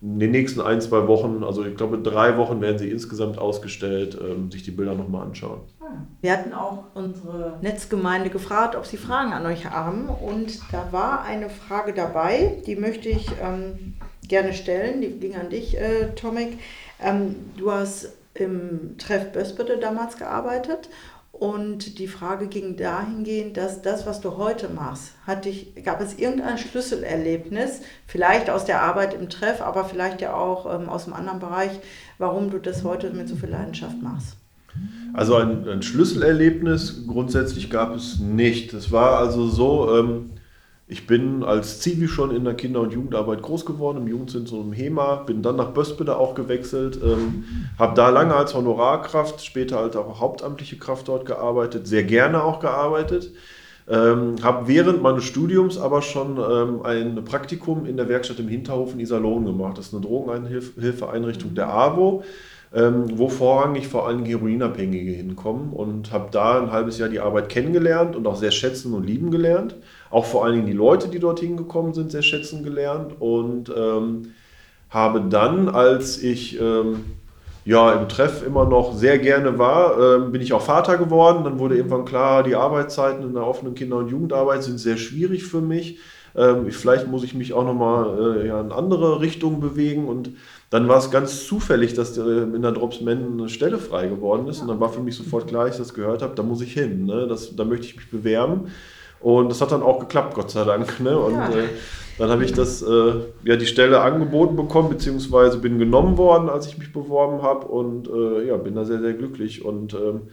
in 0.00 0.20
den 0.20 0.30
nächsten 0.30 0.60
ein, 0.60 0.80
zwei 0.80 1.08
Wochen, 1.08 1.42
also 1.42 1.64
ich 1.64 1.76
glaube 1.76 1.98
drei 1.98 2.36
Wochen 2.36 2.60
werden 2.60 2.78
sie 2.78 2.90
insgesamt 2.90 3.38
ausgestellt, 3.38 4.16
ähm, 4.20 4.50
sich 4.50 4.62
die 4.62 4.70
Bilder 4.70 4.94
nochmal 4.94 5.26
anschauen. 5.26 5.60
Wir 6.20 6.32
hatten 6.32 6.52
auch 6.52 6.84
unsere 6.94 7.58
Netzgemeinde 7.62 8.30
gefragt, 8.30 8.76
ob 8.76 8.86
sie 8.86 8.96
Fragen 8.96 9.32
an 9.32 9.46
euch 9.46 9.68
haben. 9.70 10.08
Und 10.08 10.60
da 10.70 10.92
war 10.92 11.22
eine 11.22 11.48
Frage 11.48 11.92
dabei, 11.92 12.62
die 12.66 12.76
möchte 12.76 13.08
ich 13.08 13.26
ähm, 13.42 13.94
gerne 14.26 14.52
stellen. 14.52 15.00
Die 15.00 15.10
ging 15.10 15.34
an 15.34 15.50
dich, 15.50 15.76
äh, 15.78 16.14
Tomek. 16.14 16.58
Ähm, 17.02 17.36
du 17.56 17.72
hast 17.72 18.12
im 18.34 18.96
Treff 18.98 19.32
Bösbede 19.32 19.78
damals 19.78 20.16
gearbeitet 20.16 20.88
und 21.38 22.00
die 22.00 22.08
Frage 22.08 22.48
ging 22.48 22.76
dahingehend, 22.76 23.56
dass 23.56 23.80
das, 23.80 24.06
was 24.06 24.20
du 24.20 24.36
heute 24.36 24.68
machst, 24.68 25.12
hat 25.24 25.44
dich, 25.44 25.72
gab 25.84 26.00
es 26.00 26.18
irgendein 26.18 26.58
Schlüsselerlebnis, 26.58 27.80
vielleicht 28.06 28.50
aus 28.50 28.64
der 28.64 28.82
Arbeit 28.82 29.14
im 29.14 29.28
Treff, 29.28 29.60
aber 29.60 29.84
vielleicht 29.84 30.20
ja 30.20 30.34
auch 30.34 30.66
ähm, 30.72 30.88
aus 30.88 31.04
einem 31.04 31.14
anderen 31.14 31.38
Bereich, 31.38 31.70
warum 32.18 32.50
du 32.50 32.58
das 32.58 32.82
heute 32.82 33.10
mit 33.10 33.28
so 33.28 33.36
viel 33.36 33.50
Leidenschaft 33.50 34.02
machst? 34.02 34.36
Also 35.12 35.36
ein, 35.36 35.68
ein 35.68 35.82
Schlüsselerlebnis 35.82 37.04
grundsätzlich 37.06 37.70
gab 37.70 37.94
es 37.94 38.18
nicht. 38.18 38.72
Es 38.74 38.90
war 38.90 39.18
also 39.18 39.48
so, 39.48 39.96
ähm, 39.96 40.30
ich 40.88 41.06
bin 41.06 41.44
als 41.44 41.80
Zivi 41.80 42.08
schon 42.08 42.34
in 42.34 42.44
der 42.44 42.54
Kinder- 42.54 42.80
und 42.80 42.94
Jugendarbeit 42.94 43.42
groß 43.42 43.66
geworden, 43.66 43.98
im 43.98 44.08
Jugendzentrum 44.08 44.72
HEMA, 44.72 45.16
bin 45.16 45.42
dann 45.42 45.56
nach 45.56 45.72
Böspede 45.72 46.16
auch 46.16 46.34
gewechselt, 46.34 46.98
ähm, 47.04 47.44
habe 47.78 47.94
da 47.94 48.08
lange 48.08 48.34
als 48.34 48.54
Honorarkraft, 48.54 49.44
später 49.44 49.78
als 49.80 49.96
auch 49.96 50.18
hauptamtliche 50.18 50.78
Kraft 50.78 51.08
dort 51.08 51.26
gearbeitet, 51.26 51.86
sehr 51.86 52.04
gerne 52.04 52.42
auch 52.42 52.58
gearbeitet. 52.60 53.30
Ähm, 53.86 54.36
habe 54.42 54.68
während 54.68 55.02
meines 55.02 55.24
Studiums 55.24 55.78
aber 55.78 56.02
schon 56.02 56.38
ähm, 56.38 56.82
ein 56.82 57.24
Praktikum 57.24 57.86
in 57.86 57.96
der 57.96 58.08
Werkstatt 58.08 58.38
im 58.38 58.48
Hinterhof 58.48 58.92
in 58.92 59.00
Iserlohn 59.00 59.44
gemacht. 59.46 59.78
Das 59.78 59.86
ist 59.86 59.94
eine 59.94 60.02
Drogenhilfeeinrichtung 60.02 61.54
der 61.54 61.68
AWO 61.68 62.22
ähm, 62.74 63.18
wo 63.18 63.28
vorrangig 63.28 63.88
vor 63.88 64.06
allem 64.06 64.24
Heroinabhängige 64.24 65.12
hinkommen 65.12 65.72
und 65.72 66.12
habe 66.12 66.28
da 66.30 66.60
ein 66.60 66.70
halbes 66.70 66.98
Jahr 66.98 67.08
die 67.08 67.20
Arbeit 67.20 67.48
kennengelernt 67.48 68.14
und 68.14 68.26
auch 68.26 68.36
sehr 68.36 68.50
schätzen 68.50 68.92
und 68.94 69.06
lieben 69.06 69.30
gelernt. 69.30 69.76
Auch 70.10 70.24
vor 70.24 70.44
allen 70.44 70.54
Dingen 70.54 70.66
die 70.66 70.72
Leute, 70.72 71.08
die 71.08 71.18
dorthin 71.18 71.56
gekommen 71.56 71.94
sind, 71.94 72.10
sehr 72.10 72.22
schätzen 72.22 72.62
gelernt 72.62 73.14
und 73.20 73.72
ähm, 73.74 74.32
habe 74.90 75.22
dann, 75.28 75.68
als 75.68 76.22
ich 76.22 76.60
ähm, 76.60 77.04
ja, 77.64 77.92
im 77.92 78.08
Treff 78.08 78.46
immer 78.46 78.64
noch 78.64 78.94
sehr 78.96 79.18
gerne 79.18 79.58
war, 79.58 79.98
ähm, 79.98 80.32
bin 80.32 80.40
ich 80.40 80.54
auch 80.54 80.62
Vater 80.62 80.96
geworden. 80.96 81.44
Dann 81.44 81.58
wurde 81.58 81.76
irgendwann 81.76 82.06
klar, 82.06 82.42
die 82.42 82.54
Arbeitszeiten 82.54 83.22
in 83.22 83.34
der 83.34 83.46
offenen 83.46 83.74
Kinder- 83.74 83.98
und 83.98 84.08
Jugendarbeit 84.08 84.62
sind 84.62 84.78
sehr 84.78 84.96
schwierig 84.96 85.44
für 85.44 85.60
mich. 85.60 85.98
Ähm, 86.34 86.70
vielleicht 86.70 87.08
muss 87.08 87.24
ich 87.24 87.34
mich 87.34 87.52
auch 87.52 87.64
nochmal 87.64 88.38
äh, 88.38 88.48
ja, 88.48 88.60
in 88.60 88.72
andere 88.72 89.20
Richtungen 89.20 89.60
bewegen. 89.60 90.08
Und 90.08 90.30
dann 90.70 90.86
war 90.88 90.98
es 90.98 91.10
ganz 91.10 91.46
zufällig, 91.46 91.94
dass 91.94 92.16
in 92.16 92.60
der 92.60 92.72
Drops 92.72 93.00
Men 93.00 93.32
eine 93.38 93.48
Stelle 93.48 93.78
frei 93.78 94.06
geworden 94.06 94.46
ist. 94.48 94.60
Und 94.60 94.68
dann 94.68 94.80
war 94.80 94.90
für 94.90 95.00
mich 95.00 95.16
sofort 95.16 95.46
klar, 95.46 95.64
als 95.64 95.76
ich 95.76 95.80
das 95.82 95.94
gehört 95.94 96.20
habe, 96.20 96.34
da 96.34 96.42
muss 96.42 96.60
ich 96.60 96.74
hin. 96.74 97.06
Ne? 97.06 97.26
Das, 97.26 97.56
da 97.56 97.64
möchte 97.64 97.86
ich 97.86 97.96
mich 97.96 98.10
bewerben. 98.10 98.70
Und 99.20 99.50
das 99.50 99.60
hat 99.62 99.72
dann 99.72 99.82
auch 99.82 99.98
geklappt, 99.98 100.34
Gott 100.34 100.50
sei 100.50 100.64
Dank. 100.64 101.00
Ne? 101.00 101.18
Und 101.18 101.34
Ja. 101.34 101.48
äh, 101.48 101.68
dann 102.18 102.30
habe 102.30 102.44
ich 102.44 102.52
das, 102.52 102.82
äh, 102.82 103.12
ja, 103.44 103.56
die 103.56 103.66
Stelle 103.66 104.00
angeboten 104.00 104.56
bekommen, 104.56 104.90
beziehungsweise 104.90 105.58
bin 105.58 105.78
genommen 105.78 106.18
worden, 106.18 106.50
als 106.50 106.66
ich 106.66 106.76
mich 106.76 106.92
beworben 106.92 107.42
habe. 107.42 107.66
Und 107.66 108.08
äh, 108.08 108.46
ja, 108.48 108.56
bin 108.58 108.74
da 108.74 108.84
sehr, 108.84 109.00
sehr 109.00 109.14
glücklich. 109.14 109.64
Und 109.64 109.94
ähm, 109.94 110.28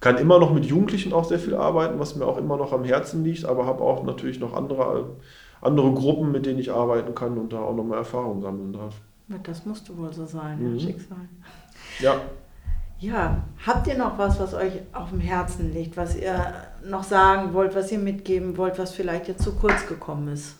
kann 0.00 0.16
immer 0.18 0.38
noch 0.38 0.52
mit 0.52 0.64
Jugendlichen 0.64 1.12
auch 1.12 1.24
sehr 1.24 1.38
viel 1.38 1.54
arbeiten, 1.54 1.98
was 1.98 2.16
mir 2.16 2.26
auch 2.26 2.38
immer 2.38 2.56
noch 2.56 2.72
am 2.72 2.84
Herzen 2.84 3.24
liegt, 3.24 3.44
aber 3.44 3.66
habe 3.66 3.82
auch 3.82 4.04
natürlich 4.04 4.38
noch 4.40 4.54
andere, 4.54 5.10
andere 5.60 5.92
Gruppen, 5.92 6.32
mit 6.32 6.46
denen 6.46 6.58
ich 6.58 6.72
arbeiten 6.72 7.14
kann 7.14 7.36
und 7.36 7.52
da 7.52 7.60
auch 7.60 7.74
noch 7.74 7.84
mal 7.84 7.96
Erfahrung 7.98 8.40
sammeln 8.42 8.72
darf. 8.72 8.94
Das 9.44 9.66
musste 9.66 9.96
wohl 9.96 10.12
so 10.12 10.24
sein, 10.26 10.58
Mhm. 10.58 10.78
ja, 10.78 10.84
Schicksal. 10.86 11.16
Ja, 12.00 12.20
Ja, 13.00 13.44
habt 13.64 13.86
ihr 13.86 13.96
noch 13.96 14.18
was, 14.18 14.40
was 14.40 14.54
euch 14.54 14.72
auf 14.92 15.10
dem 15.10 15.20
Herzen 15.20 15.72
liegt, 15.72 15.96
was 15.96 16.16
ihr 16.16 16.52
noch 16.84 17.04
sagen 17.04 17.52
wollt, 17.54 17.76
was 17.76 17.92
ihr 17.92 17.98
mitgeben 17.98 18.56
wollt, 18.56 18.76
was 18.78 18.92
vielleicht 18.92 19.28
jetzt 19.28 19.44
zu 19.44 19.52
kurz 19.52 19.86
gekommen 19.86 20.28
ist? 20.28 20.56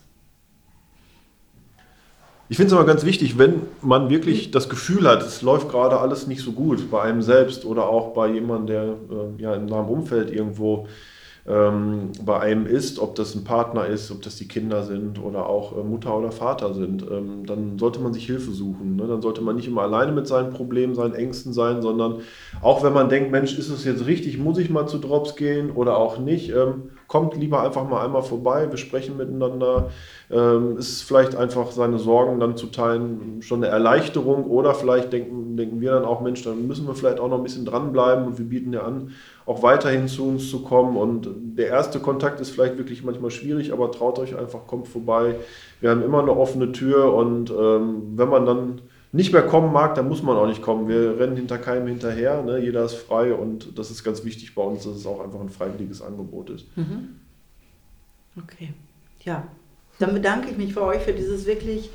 Ich 2.51 2.57
finde 2.57 2.69
es 2.73 2.79
immer 2.79 2.87
ganz 2.87 3.05
wichtig, 3.05 3.39
wenn 3.39 3.63
man 3.83 4.09
wirklich 4.09 4.51
das 4.53 4.69
Gefühl 4.71 5.07
hat, 5.09 5.21
es 5.23 5.43
läuft 5.43 5.69
gerade 5.69 5.99
alles 5.99 6.27
nicht 6.27 6.41
so 6.43 6.53
gut 6.53 6.91
bei 6.91 7.03
einem 7.03 7.21
selbst 7.23 7.65
oder 7.65 7.89
auch 7.89 8.15
bei 8.15 8.29
jemandem, 8.29 8.67
der 8.67 8.83
äh, 8.85 9.43
ja, 9.43 9.55
im 9.55 9.67
nahen 9.67 9.87
Umfeld 9.87 10.31
irgendwo 10.31 10.87
ähm, 11.49 12.11
bei 12.25 12.41
einem 12.41 12.67
ist, 12.67 12.99
ob 12.99 13.15
das 13.15 13.35
ein 13.35 13.45
Partner 13.45 13.87
ist, 13.87 14.11
ob 14.11 14.21
das 14.23 14.37
die 14.37 14.47
Kinder 14.47 14.83
sind 14.83 15.23
oder 15.23 15.47
auch 15.47 15.77
äh, 15.77 15.83
Mutter 15.83 16.17
oder 16.17 16.31
Vater 16.31 16.75
sind, 16.75 17.03
ähm, 17.11 17.47
dann 17.47 17.79
sollte 17.79 18.01
man 18.01 18.13
sich 18.13 18.27
Hilfe 18.27 18.51
suchen. 18.51 18.97
Ne? 18.97 19.07
Dann 19.07 19.23
sollte 19.23 19.41
man 19.41 19.57
nicht 19.57 19.67
immer 19.67 19.83
alleine 19.83 20.13
mit 20.13 20.27
seinen 20.27 20.53
Problemen, 20.53 20.95
seinen 20.95 21.15
Ängsten 21.15 21.55
sein, 21.55 21.81
sondern 21.81 22.21
auch 22.61 22.83
wenn 22.83 22.93
man 22.93 23.09
denkt, 23.09 23.31
Mensch, 23.31 23.59
ist 23.59 23.71
es 23.71 23.85
jetzt 23.85 24.07
richtig, 24.07 24.39
muss 24.39 24.59
ich 24.59 24.69
mal 24.69 24.87
zu 24.87 24.99
Drops 24.99 25.37
gehen 25.37 25.71
oder 25.71 25.97
auch 25.97 26.19
nicht, 26.19 26.51
ähm, 26.51 26.91
kommt 27.09 27.35
lieber 27.37 27.63
einfach 27.63 27.89
mal 27.89 28.05
einmal 28.05 28.23
vorbei, 28.23 28.71
wir 28.71 28.77
sprechen 28.77 29.17
miteinander. 29.17 29.91
Ähm, 30.31 30.77
ist 30.77 31.03
vielleicht 31.03 31.35
einfach 31.35 31.71
seine 31.71 31.99
Sorgen 31.99 32.39
dann 32.39 32.59
zu 32.59 32.67
teilen 32.67 33.41
schon 33.41 33.65
eine 33.65 33.73
Erleichterung 33.73 34.45
oder 34.45 34.75
vielleicht 34.75 35.11
denken, 35.13 35.57
denken 35.57 35.81
wir 35.81 35.93
dann 35.93 36.05
auch, 36.05 36.21
Mensch, 36.21 36.43
dann 36.45 36.67
müssen 36.67 36.87
wir 36.87 36.95
vielleicht 36.95 37.19
auch 37.19 37.29
noch 37.29 37.39
ein 37.39 37.43
bisschen 37.43 37.65
dranbleiben 37.65 38.27
und 38.27 38.39
wir 38.39 38.45
bieten 38.45 38.75
ja 38.75 38.83
an, 38.83 39.13
auch 39.47 39.63
weiterhin 39.63 40.07
zu 40.07 40.29
uns 40.29 40.51
zu 40.51 40.63
kommen. 40.63 40.99
Und 40.99 41.29
der 41.57 41.69
erste 41.69 41.99
Kontakt 41.99 42.41
ist 42.41 42.51
vielleicht 42.51 42.77
wirklich 42.77 43.03
manchmal 43.03 43.31
schwierig, 43.31 43.73
aber 43.73 43.91
traut 43.91 44.19
euch 44.19 44.37
einfach, 44.37 44.67
kommt 44.67 44.87
vorbei. 44.87 45.37
Wir 45.81 45.91
haben 45.91 46.03
immer 46.05 46.21
eine 46.21 46.37
offene 46.37 46.73
Tür 46.73 47.15
und 47.15 47.51
ähm, 47.51 48.03
wenn 48.17 48.29
man 48.29 48.45
dann 48.45 48.81
nicht 49.13 49.33
mehr 49.33 49.43
kommen 49.43 49.73
mag, 49.73 49.95
dann 49.95 50.09
muss 50.09 50.23
man 50.23 50.37
auch 50.37 50.47
nicht 50.47 50.63
kommen. 50.63 50.89
Wir 50.89 51.19
rennen 51.19 51.37
hinter 51.37 51.59
keinem 51.59 51.87
hinterher, 51.87 52.43
ne? 52.43 52.59
jeder 52.59 52.85
ist 52.85 52.95
frei 52.95 53.33
und 53.33 53.79
das 53.79 53.91
ist 53.91 54.05
ganz 54.05 54.25
wichtig 54.25 54.55
bei 54.55 54.63
uns, 54.63 54.85
dass 54.85 54.97
es 54.97 55.07
auch 55.07 55.21
einfach 55.21 55.41
ein 55.41 55.49
freiwilliges 55.49 56.03
Angebot 56.03 56.51
ist. 56.51 56.67
Okay. 58.37 58.75
Ja, 59.25 59.45
dann 59.99 60.13
bedanke 60.13 60.51
ich 60.51 60.59
mich 60.59 60.75
für 60.75 60.83
euch 60.83 61.03
für 61.03 61.13
dieses 61.13 61.47
wirklich 61.47 61.91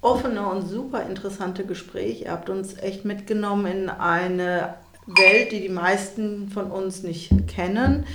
offene 0.00 0.46
und 0.46 0.68
super 0.68 1.06
interessante 1.06 1.64
Gespräch. 1.64 2.22
Ihr 2.22 2.32
habt 2.32 2.48
uns 2.48 2.76
echt 2.78 3.04
mitgenommen 3.04 3.66
in 3.66 3.88
eine 3.88 4.74
Welt, 5.06 5.52
die 5.52 5.60
die 5.60 5.68
meisten 5.68 6.48
von 6.50 6.70
uns 6.70 7.02
nicht 7.02 7.30
kennen. 7.48 8.06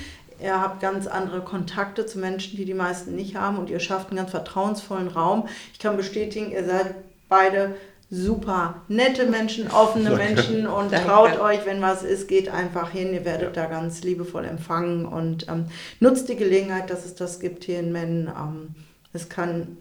Ihr 0.41 0.62
habt 0.62 0.81
ganz 0.81 1.07
andere 1.07 1.41
Kontakte 1.41 2.05
zu 2.05 2.19
Menschen, 2.19 2.57
die 2.57 2.65
die 2.65 2.73
meisten 2.73 3.15
nicht 3.15 3.36
haben 3.36 3.57
und 3.57 3.69
ihr 3.69 3.79
schafft 3.79 4.10
einen 4.10 4.17
ganz 4.17 4.31
vertrauensvollen 4.31 5.07
Raum. 5.07 5.47
Ich 5.73 5.79
kann 5.79 5.97
bestätigen, 5.97 6.51
ihr 6.51 6.65
seid 6.65 6.95
beide 7.27 7.75
super 8.10 8.84
nette 8.88 9.26
Menschen, 9.26 9.70
offene 9.70 10.12
Menschen 10.12 10.65
und 10.65 10.93
Danke. 10.93 11.08
traut 11.08 11.39
euch, 11.39 11.65
wenn 11.65 11.82
was 11.82 12.04
ist, 12.04 12.28
geht 12.28 12.50
einfach 12.50 12.91
hin. 12.91 13.13
Ihr 13.13 13.26
werdet 13.26 13.58
da 13.58 13.65
ganz 13.65 14.04
liebevoll 14.04 14.46
empfangen 14.46 15.06
und 15.06 15.48
ähm, 15.50 15.65
nutzt 16.00 16.30
die 16.30 16.36
Gelegenheit, 16.38 16.89
dass 16.89 17.06
es 17.06 17.15
das 17.15 17.39
gibt 17.39 17.65
hier 17.65 17.80
in 17.80 17.91
Mennen. 17.91 18.28
Ähm, 18.28 18.76
es 19.13 19.28
kann 19.28 19.78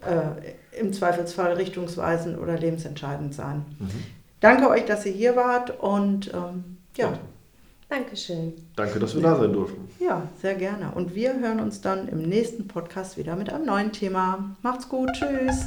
äh, 0.00 0.78
im 0.78 0.92
Zweifelsfall 0.92 1.54
richtungsweisend 1.54 2.38
oder 2.38 2.56
lebensentscheidend 2.58 3.34
sein. 3.34 3.64
Danke 4.40 4.68
euch, 4.70 4.84
dass 4.84 5.04
ihr 5.04 5.12
hier 5.12 5.36
wart 5.36 5.78
und 5.80 6.32
ähm, 6.32 6.78
ja, 6.96 7.18
Dankeschön. 7.88 8.52
Danke, 8.76 8.98
dass 8.98 9.14
wir 9.14 9.22
da 9.22 9.36
sein 9.36 9.52
durften. 9.52 9.88
ja, 9.98 10.28
sehr 10.42 10.54
gerne. 10.54 10.92
Und 10.94 11.14
wir 11.14 11.38
hören 11.40 11.58
uns 11.58 11.80
dann 11.80 12.06
im 12.08 12.20
nächsten 12.20 12.68
Podcast 12.68 13.16
wieder 13.16 13.34
mit 13.34 13.50
einem 13.50 13.64
neuen 13.64 13.92
Thema. 13.92 14.56
Macht's 14.62 14.88
gut, 14.88 15.10
tschüss. 15.12 15.64